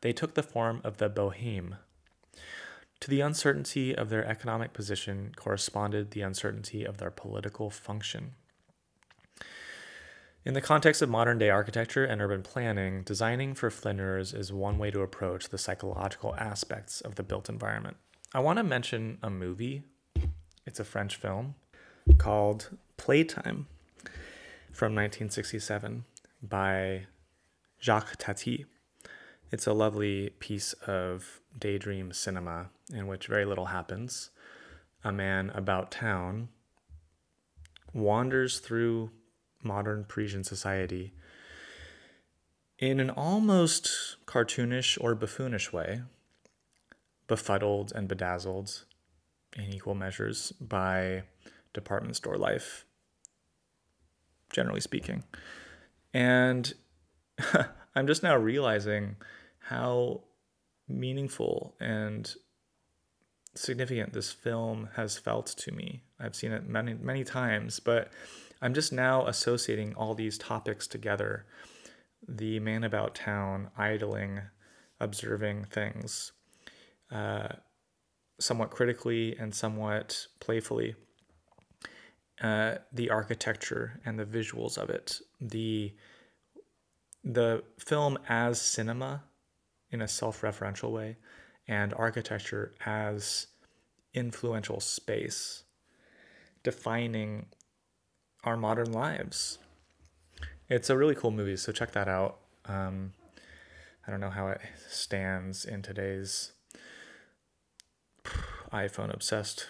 they 0.00 0.12
took 0.12 0.34
the 0.34 0.42
form 0.42 0.80
of 0.84 0.98
the 0.98 1.08
boheme. 1.08 1.76
To 3.00 3.10
the 3.10 3.20
uncertainty 3.20 3.94
of 3.94 4.10
their 4.10 4.24
economic 4.26 4.72
position 4.72 5.32
corresponded 5.34 6.10
the 6.10 6.20
uncertainty 6.20 6.84
of 6.84 6.98
their 6.98 7.10
political 7.10 7.70
function. 7.70 8.32
In 10.44 10.54
the 10.54 10.60
context 10.60 11.02
of 11.02 11.08
modern 11.08 11.38
day 11.38 11.50
architecture 11.50 12.04
and 12.04 12.20
urban 12.20 12.42
planning, 12.42 13.02
designing 13.02 13.54
for 13.54 13.70
flaneurs 13.70 14.32
is 14.32 14.52
one 14.52 14.78
way 14.78 14.90
to 14.90 15.02
approach 15.02 15.48
the 15.48 15.58
psychological 15.58 16.34
aspects 16.36 17.00
of 17.00 17.16
the 17.16 17.22
built 17.22 17.48
environment. 17.48 17.96
I 18.34 18.40
want 18.40 18.58
to 18.58 18.62
mention 18.62 19.18
a 19.22 19.28
movie. 19.28 19.82
It's 20.66 20.80
a 20.80 20.84
French 20.84 21.16
film 21.16 21.56
called 22.16 22.70
Playtime 22.96 23.66
from 24.72 24.94
1967 24.94 26.04
by 26.42 27.06
Jacques 27.80 28.16
Tati. 28.18 28.66
It's 29.52 29.66
a 29.66 29.72
lovely 29.72 30.30
piece 30.38 30.72
of 30.86 31.40
daydream 31.58 32.12
cinema 32.12 32.70
in 32.92 33.06
which 33.06 33.26
very 33.26 33.44
little 33.44 33.66
happens. 33.66 34.30
A 35.02 35.10
man 35.10 35.50
about 35.54 35.90
town 35.90 36.50
wanders 37.92 38.60
through 38.60 39.10
modern 39.62 40.04
Parisian 40.04 40.44
society 40.44 41.12
in 42.78 43.00
an 43.00 43.10
almost 43.10 44.16
cartoonish 44.26 44.96
or 45.00 45.14
buffoonish 45.14 45.72
way, 45.72 46.02
befuddled 47.26 47.92
and 47.94 48.08
bedazzled 48.08 48.84
in 49.56 49.64
equal 49.64 49.94
measures 49.94 50.52
by 50.60 51.24
department 51.74 52.16
store 52.16 52.38
life, 52.38 52.86
generally 54.52 54.80
speaking. 54.80 55.24
And 56.14 56.72
I'm 57.94 58.06
just 58.06 58.22
now 58.22 58.36
realizing 58.36 59.16
how 59.60 60.22
meaningful 60.88 61.74
and 61.80 62.34
significant 63.54 64.12
this 64.12 64.32
film 64.32 64.88
has 64.96 65.18
felt 65.18 65.46
to 65.46 65.72
me. 65.72 66.02
I've 66.18 66.34
seen 66.36 66.52
it 66.52 66.68
many, 66.68 66.94
many 66.94 67.24
times, 67.24 67.80
but 67.80 68.12
I'm 68.62 68.74
just 68.74 68.92
now 68.92 69.26
associating 69.26 69.94
all 69.94 70.14
these 70.14 70.38
topics 70.38 70.86
together. 70.86 71.46
The 72.26 72.60
man 72.60 72.84
about 72.84 73.14
town, 73.14 73.70
idling, 73.76 74.40
observing 75.00 75.64
things, 75.64 76.32
uh, 77.10 77.48
somewhat 78.38 78.70
critically 78.70 79.36
and 79.38 79.54
somewhat 79.54 80.26
playfully. 80.38 80.94
Uh, 82.40 82.76
the 82.92 83.10
architecture 83.10 84.00
and 84.04 84.18
the 84.18 84.24
visuals 84.24 84.78
of 84.78 84.88
it, 84.88 85.18
the 85.40 85.94
the 87.22 87.62
film 87.78 88.18
as 88.30 88.58
cinema 88.58 89.22
in 89.90 90.02
a 90.02 90.08
self 90.08 90.42
referential 90.42 90.90
way, 90.90 91.16
and 91.66 91.94
architecture 91.94 92.74
as 92.84 93.46
influential 94.14 94.80
space 94.80 95.64
defining 96.62 97.46
our 98.44 98.56
modern 98.56 98.92
lives. 98.92 99.58
It's 100.68 100.90
a 100.90 100.96
really 100.96 101.14
cool 101.14 101.30
movie, 101.30 101.56
so 101.56 101.72
check 101.72 101.92
that 101.92 102.08
out. 102.08 102.38
Um, 102.66 103.12
I 104.06 104.10
don't 104.10 104.20
know 104.20 104.30
how 104.30 104.48
it 104.48 104.60
stands 104.88 105.64
in 105.64 105.82
today's 105.82 106.52
iPhone 108.72 109.12
obsessed 109.12 109.68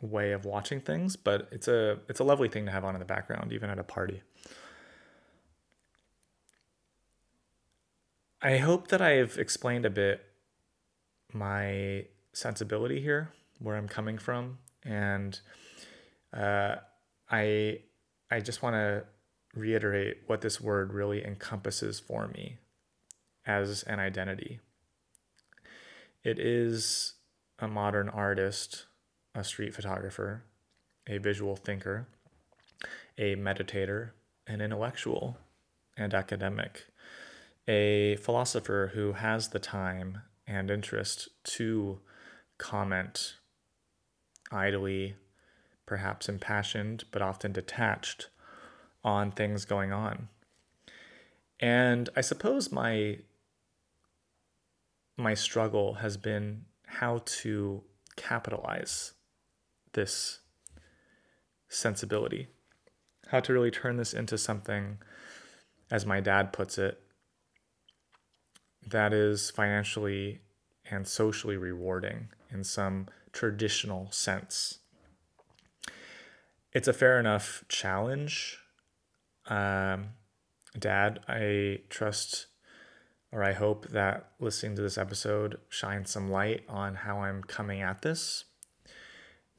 way 0.00 0.32
of 0.32 0.44
watching 0.44 0.80
things, 0.80 1.16
but 1.16 1.48
it's 1.50 1.68
a 1.68 1.98
it's 2.08 2.20
a 2.20 2.24
lovely 2.24 2.48
thing 2.48 2.66
to 2.66 2.72
have 2.72 2.84
on 2.84 2.94
in 2.94 3.00
the 3.00 3.04
background, 3.04 3.52
even 3.52 3.70
at 3.70 3.78
a 3.78 3.84
party. 3.84 4.22
I 8.42 8.56
hope 8.56 8.88
that 8.88 9.02
I've 9.02 9.36
explained 9.36 9.84
a 9.84 9.90
bit 9.90 10.24
my 11.32 12.06
sensibility 12.32 13.00
here, 13.00 13.32
where 13.58 13.76
I'm 13.76 13.86
coming 13.86 14.16
from, 14.16 14.58
and 14.82 15.38
uh, 16.32 16.76
I 17.30 17.80
I 18.30 18.40
just 18.40 18.62
want 18.62 18.74
to 18.74 19.04
reiterate 19.54 20.18
what 20.26 20.40
this 20.40 20.60
word 20.60 20.94
really 20.94 21.24
encompasses 21.24 22.00
for 22.00 22.28
me 22.28 22.56
as 23.44 23.82
an 23.82 23.98
identity. 23.98 24.60
It 26.24 26.38
is 26.38 27.14
a 27.58 27.68
modern 27.68 28.08
artist, 28.08 28.86
a 29.34 29.44
street 29.44 29.74
photographer, 29.74 30.44
a 31.06 31.18
visual 31.18 31.56
thinker, 31.56 32.06
a 33.18 33.36
meditator, 33.36 34.10
an 34.46 34.60
intellectual 34.60 35.36
and 35.96 36.14
academic, 36.14 36.86
a 37.70 38.16
philosopher 38.16 38.90
who 38.94 39.12
has 39.12 39.50
the 39.50 39.60
time 39.60 40.22
and 40.44 40.72
interest 40.72 41.28
to 41.44 42.00
comment 42.58 43.36
idly, 44.50 45.14
perhaps 45.86 46.28
impassioned, 46.28 47.04
but 47.12 47.22
often 47.22 47.52
detached 47.52 48.28
on 49.04 49.30
things 49.30 49.64
going 49.64 49.92
on. 49.92 50.28
And 51.60 52.10
I 52.16 52.22
suppose 52.22 52.72
my 52.72 53.18
my 55.16 55.34
struggle 55.34 55.94
has 55.94 56.16
been 56.16 56.64
how 56.86 57.22
to 57.24 57.84
capitalize 58.16 59.12
this 59.92 60.40
sensibility, 61.68 62.48
how 63.28 63.38
to 63.38 63.52
really 63.52 63.70
turn 63.70 63.96
this 63.96 64.12
into 64.12 64.36
something, 64.36 64.98
as 65.88 66.04
my 66.04 66.20
dad 66.20 66.52
puts 66.52 66.76
it, 66.76 67.00
that 68.90 69.12
is 69.12 69.50
financially 69.50 70.40
and 70.90 71.06
socially 71.06 71.56
rewarding 71.56 72.28
in 72.50 72.64
some 72.64 73.06
traditional 73.32 74.10
sense. 74.10 74.78
It's 76.72 76.88
a 76.88 76.92
fair 76.92 77.18
enough 77.18 77.64
challenge. 77.68 78.58
Um, 79.46 80.10
Dad, 80.78 81.20
I 81.28 81.80
trust 81.88 82.46
or 83.32 83.44
I 83.44 83.52
hope 83.52 83.88
that 83.88 84.30
listening 84.40 84.76
to 84.76 84.82
this 84.82 84.98
episode 84.98 85.58
shines 85.68 86.10
some 86.10 86.30
light 86.30 86.64
on 86.68 86.96
how 86.96 87.20
I'm 87.20 87.42
coming 87.42 87.80
at 87.80 88.02
this. 88.02 88.44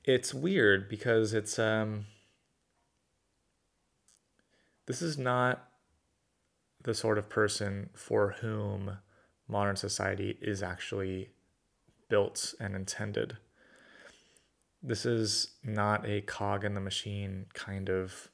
It's 0.04 0.34
weird 0.34 0.90
because 0.90 1.34
it's 1.34 1.58
um 1.58 2.06
this 4.88 5.02
is 5.02 5.18
not 5.18 5.70
the 6.84 6.94
sort 6.94 7.18
of 7.18 7.30
person 7.30 7.90
for 7.94 8.36
whom 8.42 8.98
modern 9.52 9.76
society 9.76 10.38
is 10.42 10.64
actually 10.64 11.30
built 12.10 12.56
and 12.60 12.76
intended. 12.76 13.38
This 14.82 15.06
is 15.06 15.52
not 15.64 16.08
a 16.08 16.22
cog 16.22 16.64
in 16.64 16.74
the 16.74 16.82
machine 16.82 17.46
kind 17.54 17.90
of 17.90 18.30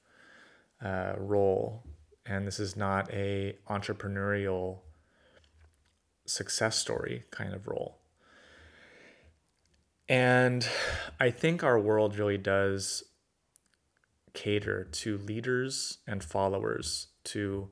uh, 0.84 1.14
role, 1.18 1.84
and 2.26 2.48
this 2.48 2.60
is 2.60 2.78
not 2.78 3.12
a 3.12 3.58
entrepreneurial 3.70 4.80
success 6.26 6.78
story 6.78 7.24
kind 7.32 7.54
of 7.54 7.68
role. 7.68 7.98
And 10.08 10.68
I 11.20 11.32
think 11.32 11.64
our 11.64 11.80
world 11.80 12.18
really 12.18 12.38
does 12.38 13.04
cater 14.34 14.86
to 14.86 15.18
leaders 15.18 15.98
and 16.08 16.24
followers, 16.24 17.08
to 17.26 17.70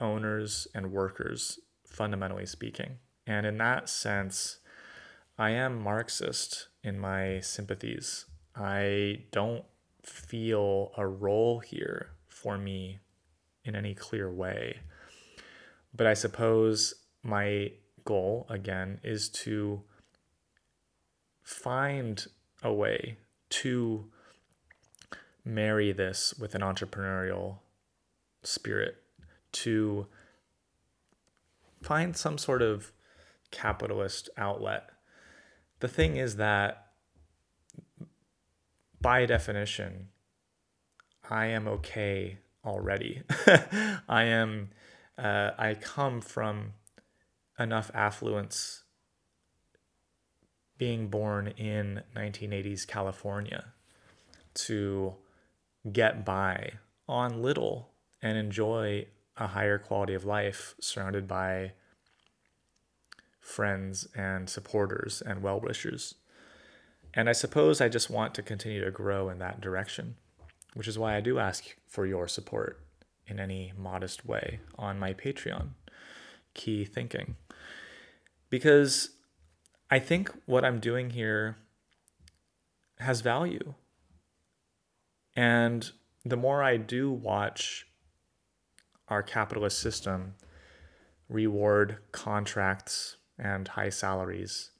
owners 0.00 0.66
and 0.74 0.92
workers, 0.92 1.58
fundamentally 1.90 2.46
speaking. 2.46 2.98
And 3.26 3.44
in 3.44 3.58
that 3.58 3.88
sense, 3.88 4.58
I 5.38 5.50
am 5.50 5.82
Marxist 5.82 6.68
in 6.82 6.98
my 6.98 7.40
sympathies. 7.40 8.24
I 8.56 9.24
don't 9.32 9.64
feel 10.02 10.92
a 10.96 11.06
role 11.06 11.60
here 11.60 12.10
for 12.28 12.56
me 12.56 13.00
in 13.64 13.76
any 13.76 13.94
clear 13.94 14.30
way. 14.30 14.80
But 15.94 16.06
I 16.06 16.14
suppose 16.14 16.94
my 17.22 17.72
goal 18.04 18.46
again 18.48 19.00
is 19.02 19.28
to 19.28 19.82
find 21.42 22.24
a 22.62 22.72
way 22.72 23.18
to 23.50 24.06
marry 25.44 25.92
this 25.92 26.34
with 26.38 26.54
an 26.54 26.60
entrepreneurial 26.60 27.58
spirit 28.42 28.96
to 29.52 30.06
find 31.82 32.16
some 32.16 32.38
sort 32.38 32.62
of 32.62 32.92
capitalist 33.50 34.28
outlet. 34.36 34.90
The 35.80 35.88
thing 35.88 36.16
is 36.16 36.36
that 36.36 36.86
by 39.00 39.26
definition, 39.26 40.08
I 41.28 41.46
am 41.46 41.66
okay 41.66 42.38
already. 42.64 43.22
I 44.08 44.24
am, 44.24 44.70
uh, 45.16 45.52
I 45.58 45.74
come 45.74 46.20
from 46.20 46.74
enough 47.58 47.90
affluence 47.94 48.84
being 50.76 51.08
born 51.08 51.48
in 51.48 52.02
1980s 52.16 52.86
California 52.86 53.66
to 54.54 55.14
get 55.92 56.24
by 56.24 56.72
on 57.08 57.42
little 57.42 57.90
and 58.22 58.36
enjoy 58.36 59.06
a 59.40 59.48
higher 59.48 59.78
quality 59.78 60.14
of 60.14 60.24
life 60.24 60.76
surrounded 60.80 61.26
by 61.26 61.72
friends 63.40 64.06
and 64.14 64.48
supporters 64.48 65.20
and 65.20 65.42
well 65.42 65.58
wishers. 65.58 66.14
And 67.12 67.28
I 67.28 67.32
suppose 67.32 67.80
I 67.80 67.88
just 67.88 68.10
want 68.10 68.34
to 68.36 68.42
continue 68.42 68.84
to 68.84 68.92
grow 68.92 69.28
in 69.28 69.38
that 69.40 69.60
direction, 69.60 70.14
which 70.74 70.86
is 70.86 70.98
why 70.98 71.16
I 71.16 71.20
do 71.20 71.40
ask 71.40 71.64
for 71.88 72.06
your 72.06 72.28
support 72.28 72.80
in 73.26 73.40
any 73.40 73.72
modest 73.76 74.24
way 74.24 74.60
on 74.78 75.00
my 75.00 75.12
Patreon, 75.14 75.70
Key 76.54 76.84
Thinking 76.84 77.34
because 78.50 79.10
I 79.90 80.00
think 80.00 80.30
what 80.44 80.64
I'm 80.64 80.80
doing 80.80 81.10
here 81.10 81.56
has 82.98 83.22
value. 83.22 83.74
And 85.34 85.90
the 86.24 86.36
more 86.36 86.62
I 86.62 86.76
do 86.76 87.10
watch 87.10 87.86
our 89.10 89.22
capitalist 89.22 89.78
system 89.78 90.34
reward 91.28 91.98
contracts 92.12 93.16
and 93.38 93.68
high 93.68 93.88
salaries 93.88 94.70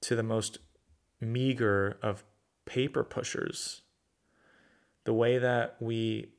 to 0.00 0.16
the 0.16 0.22
most 0.22 0.58
meager 1.20 1.98
of 2.02 2.24
paper 2.64 3.04
pushers, 3.04 3.82
the 5.04 5.12
way 5.12 5.38
that 5.38 5.76
we 5.80 6.32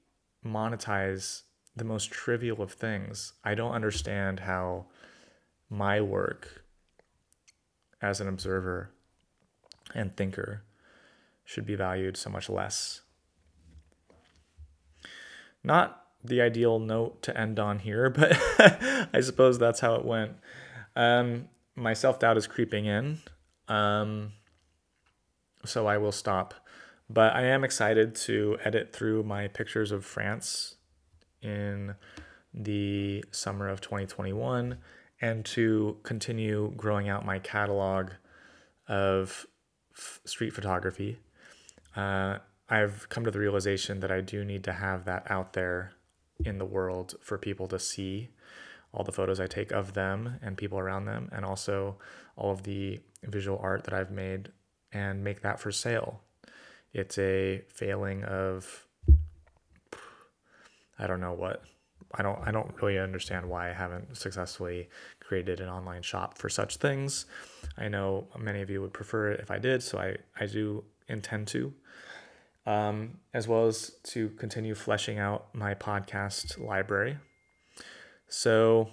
monetize 0.45 1.43
the 1.75 1.83
most 1.83 2.11
trivial 2.11 2.61
of 2.61 2.73
things, 2.73 3.33
I 3.43 3.55
don't 3.55 3.73
understand 3.73 4.41
how 4.41 4.87
my 5.69 6.01
work 6.01 6.63
as 8.01 8.19
an 8.19 8.27
observer 8.27 8.91
and 9.93 10.15
thinker 10.15 10.63
should 11.45 11.65
be 11.65 11.75
valued 11.75 12.17
so 12.17 12.29
much 12.29 12.49
less. 12.49 13.01
Not 15.63 16.00
the 16.23 16.41
ideal 16.41 16.79
note 16.79 17.21
to 17.23 17.37
end 17.37 17.59
on 17.59 17.79
here, 17.79 18.09
but 18.09 18.37
I 19.13 19.21
suppose 19.21 19.59
that's 19.59 19.79
how 19.79 19.95
it 19.95 20.05
went. 20.05 20.33
Um, 20.95 21.49
my 21.75 21.93
self 21.93 22.19
doubt 22.19 22.37
is 22.37 22.47
creeping 22.47 22.85
in, 22.85 23.19
um, 23.67 24.33
so 25.65 25.87
I 25.87 25.97
will 25.97 26.11
stop. 26.11 26.53
But 27.09 27.35
I 27.35 27.43
am 27.43 27.63
excited 27.63 28.15
to 28.15 28.57
edit 28.63 28.93
through 28.93 29.23
my 29.23 29.49
pictures 29.49 29.91
of 29.91 30.05
France 30.05 30.75
in 31.41 31.95
the 32.53 33.23
summer 33.31 33.67
of 33.67 33.81
2021 33.81 34.77
and 35.21 35.45
to 35.45 35.97
continue 36.03 36.73
growing 36.77 37.09
out 37.09 37.25
my 37.25 37.39
catalog 37.39 38.11
of 38.87 39.45
f- 39.95 40.21
street 40.25 40.53
photography. 40.53 41.17
Uh, 41.95 42.37
I've 42.69 43.09
come 43.09 43.25
to 43.25 43.31
the 43.31 43.39
realization 43.39 43.99
that 43.99 44.11
I 44.11 44.21
do 44.21 44.45
need 44.45 44.63
to 44.63 44.73
have 44.73 45.05
that 45.05 45.29
out 45.29 45.53
there 45.53 45.91
in 46.45 46.57
the 46.57 46.65
world 46.65 47.15
for 47.21 47.37
people 47.37 47.67
to 47.67 47.79
see 47.79 48.29
all 48.93 49.03
the 49.03 49.11
photos 49.11 49.39
I 49.39 49.47
take 49.47 49.71
of 49.71 49.93
them 49.93 50.39
and 50.41 50.57
people 50.57 50.77
around 50.77 51.05
them, 51.05 51.29
and 51.31 51.45
also 51.45 51.97
all 52.35 52.51
of 52.51 52.63
the 52.63 52.99
visual 53.23 53.59
art 53.61 53.85
that 53.85 53.93
I've 53.93 54.11
made 54.11 54.51
and 54.91 55.23
make 55.23 55.41
that 55.41 55.59
for 55.59 55.71
sale. 55.71 56.21
It's 56.93 57.17
a 57.17 57.63
failing 57.69 58.23
of, 58.25 58.85
I 60.99 61.07
don't 61.07 61.21
know 61.21 61.33
what 61.33 61.63
I 62.13 62.23
don't 62.23 62.39
I 62.45 62.51
don't 62.51 62.73
really 62.81 62.99
understand 62.99 63.49
why 63.49 63.69
I 63.69 63.73
haven't 63.73 64.17
successfully 64.17 64.89
created 65.21 65.61
an 65.61 65.69
online 65.69 66.01
shop 66.01 66.37
for 66.37 66.49
such 66.49 66.77
things. 66.77 67.25
I 67.77 67.87
know 67.87 68.27
many 68.37 68.61
of 68.61 68.69
you 68.69 68.81
would 68.81 68.93
prefer 68.93 69.31
it 69.31 69.39
if 69.39 69.49
I 69.49 69.59
did, 69.59 69.81
so 69.81 69.97
I, 69.97 70.17
I 70.37 70.45
do 70.45 70.83
intend 71.07 71.47
to. 71.49 71.73
Um, 72.65 73.17
as 73.33 73.47
well 73.47 73.65
as 73.65 73.91
to 74.03 74.29
continue 74.29 74.75
fleshing 74.75 75.17
out 75.17 75.53
my 75.55 75.73
podcast 75.73 76.63
library. 76.63 77.17
So 78.27 78.89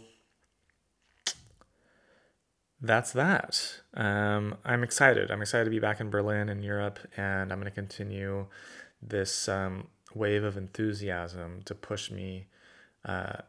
that's 2.80 3.12
that. 3.12 3.80
Um, 3.94 4.56
I'm 4.64 4.82
excited. 4.82 5.30
I'm 5.30 5.42
excited 5.42 5.64
to 5.64 5.70
be 5.70 5.80
back 5.80 6.00
in 6.00 6.10
Berlin 6.10 6.48
in 6.48 6.62
Europe, 6.62 6.98
and 7.16 7.52
I'm 7.52 7.58
going 7.58 7.70
to 7.70 7.74
continue 7.74 8.46
this 9.02 9.48
um, 9.48 9.88
wave 10.14 10.44
of 10.44 10.56
enthusiasm 10.56 11.62
to 11.64 11.74
push 11.74 12.10
me 12.10 12.46
uh, 13.04 13.42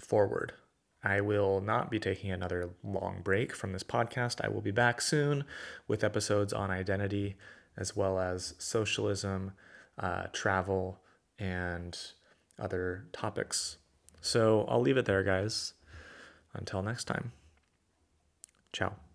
forward. 0.00 0.52
I 1.02 1.20
will 1.20 1.60
not 1.60 1.90
be 1.90 2.00
taking 2.00 2.32
another 2.32 2.70
long 2.82 3.20
break 3.22 3.54
from 3.54 3.72
this 3.72 3.84
podcast. 3.84 4.44
I 4.44 4.48
will 4.48 4.60
be 4.60 4.72
back 4.72 5.00
soon 5.00 5.44
with 5.86 6.02
episodes 6.02 6.52
on 6.52 6.70
identity 6.70 7.36
as 7.78 7.96
well 7.96 8.18
as 8.18 8.54
socialism, 8.58 9.52
uh, 9.98 10.24
travel, 10.32 10.98
and 11.38 11.96
other 12.58 13.06
topics. 13.12 13.78
So 14.20 14.66
I'll 14.68 14.80
leave 14.80 14.96
it 14.96 15.06
there, 15.06 15.22
guys. 15.22 15.72
Until 16.52 16.82
next 16.82 17.04
time. 17.04 17.32
Ciao. 18.72 19.07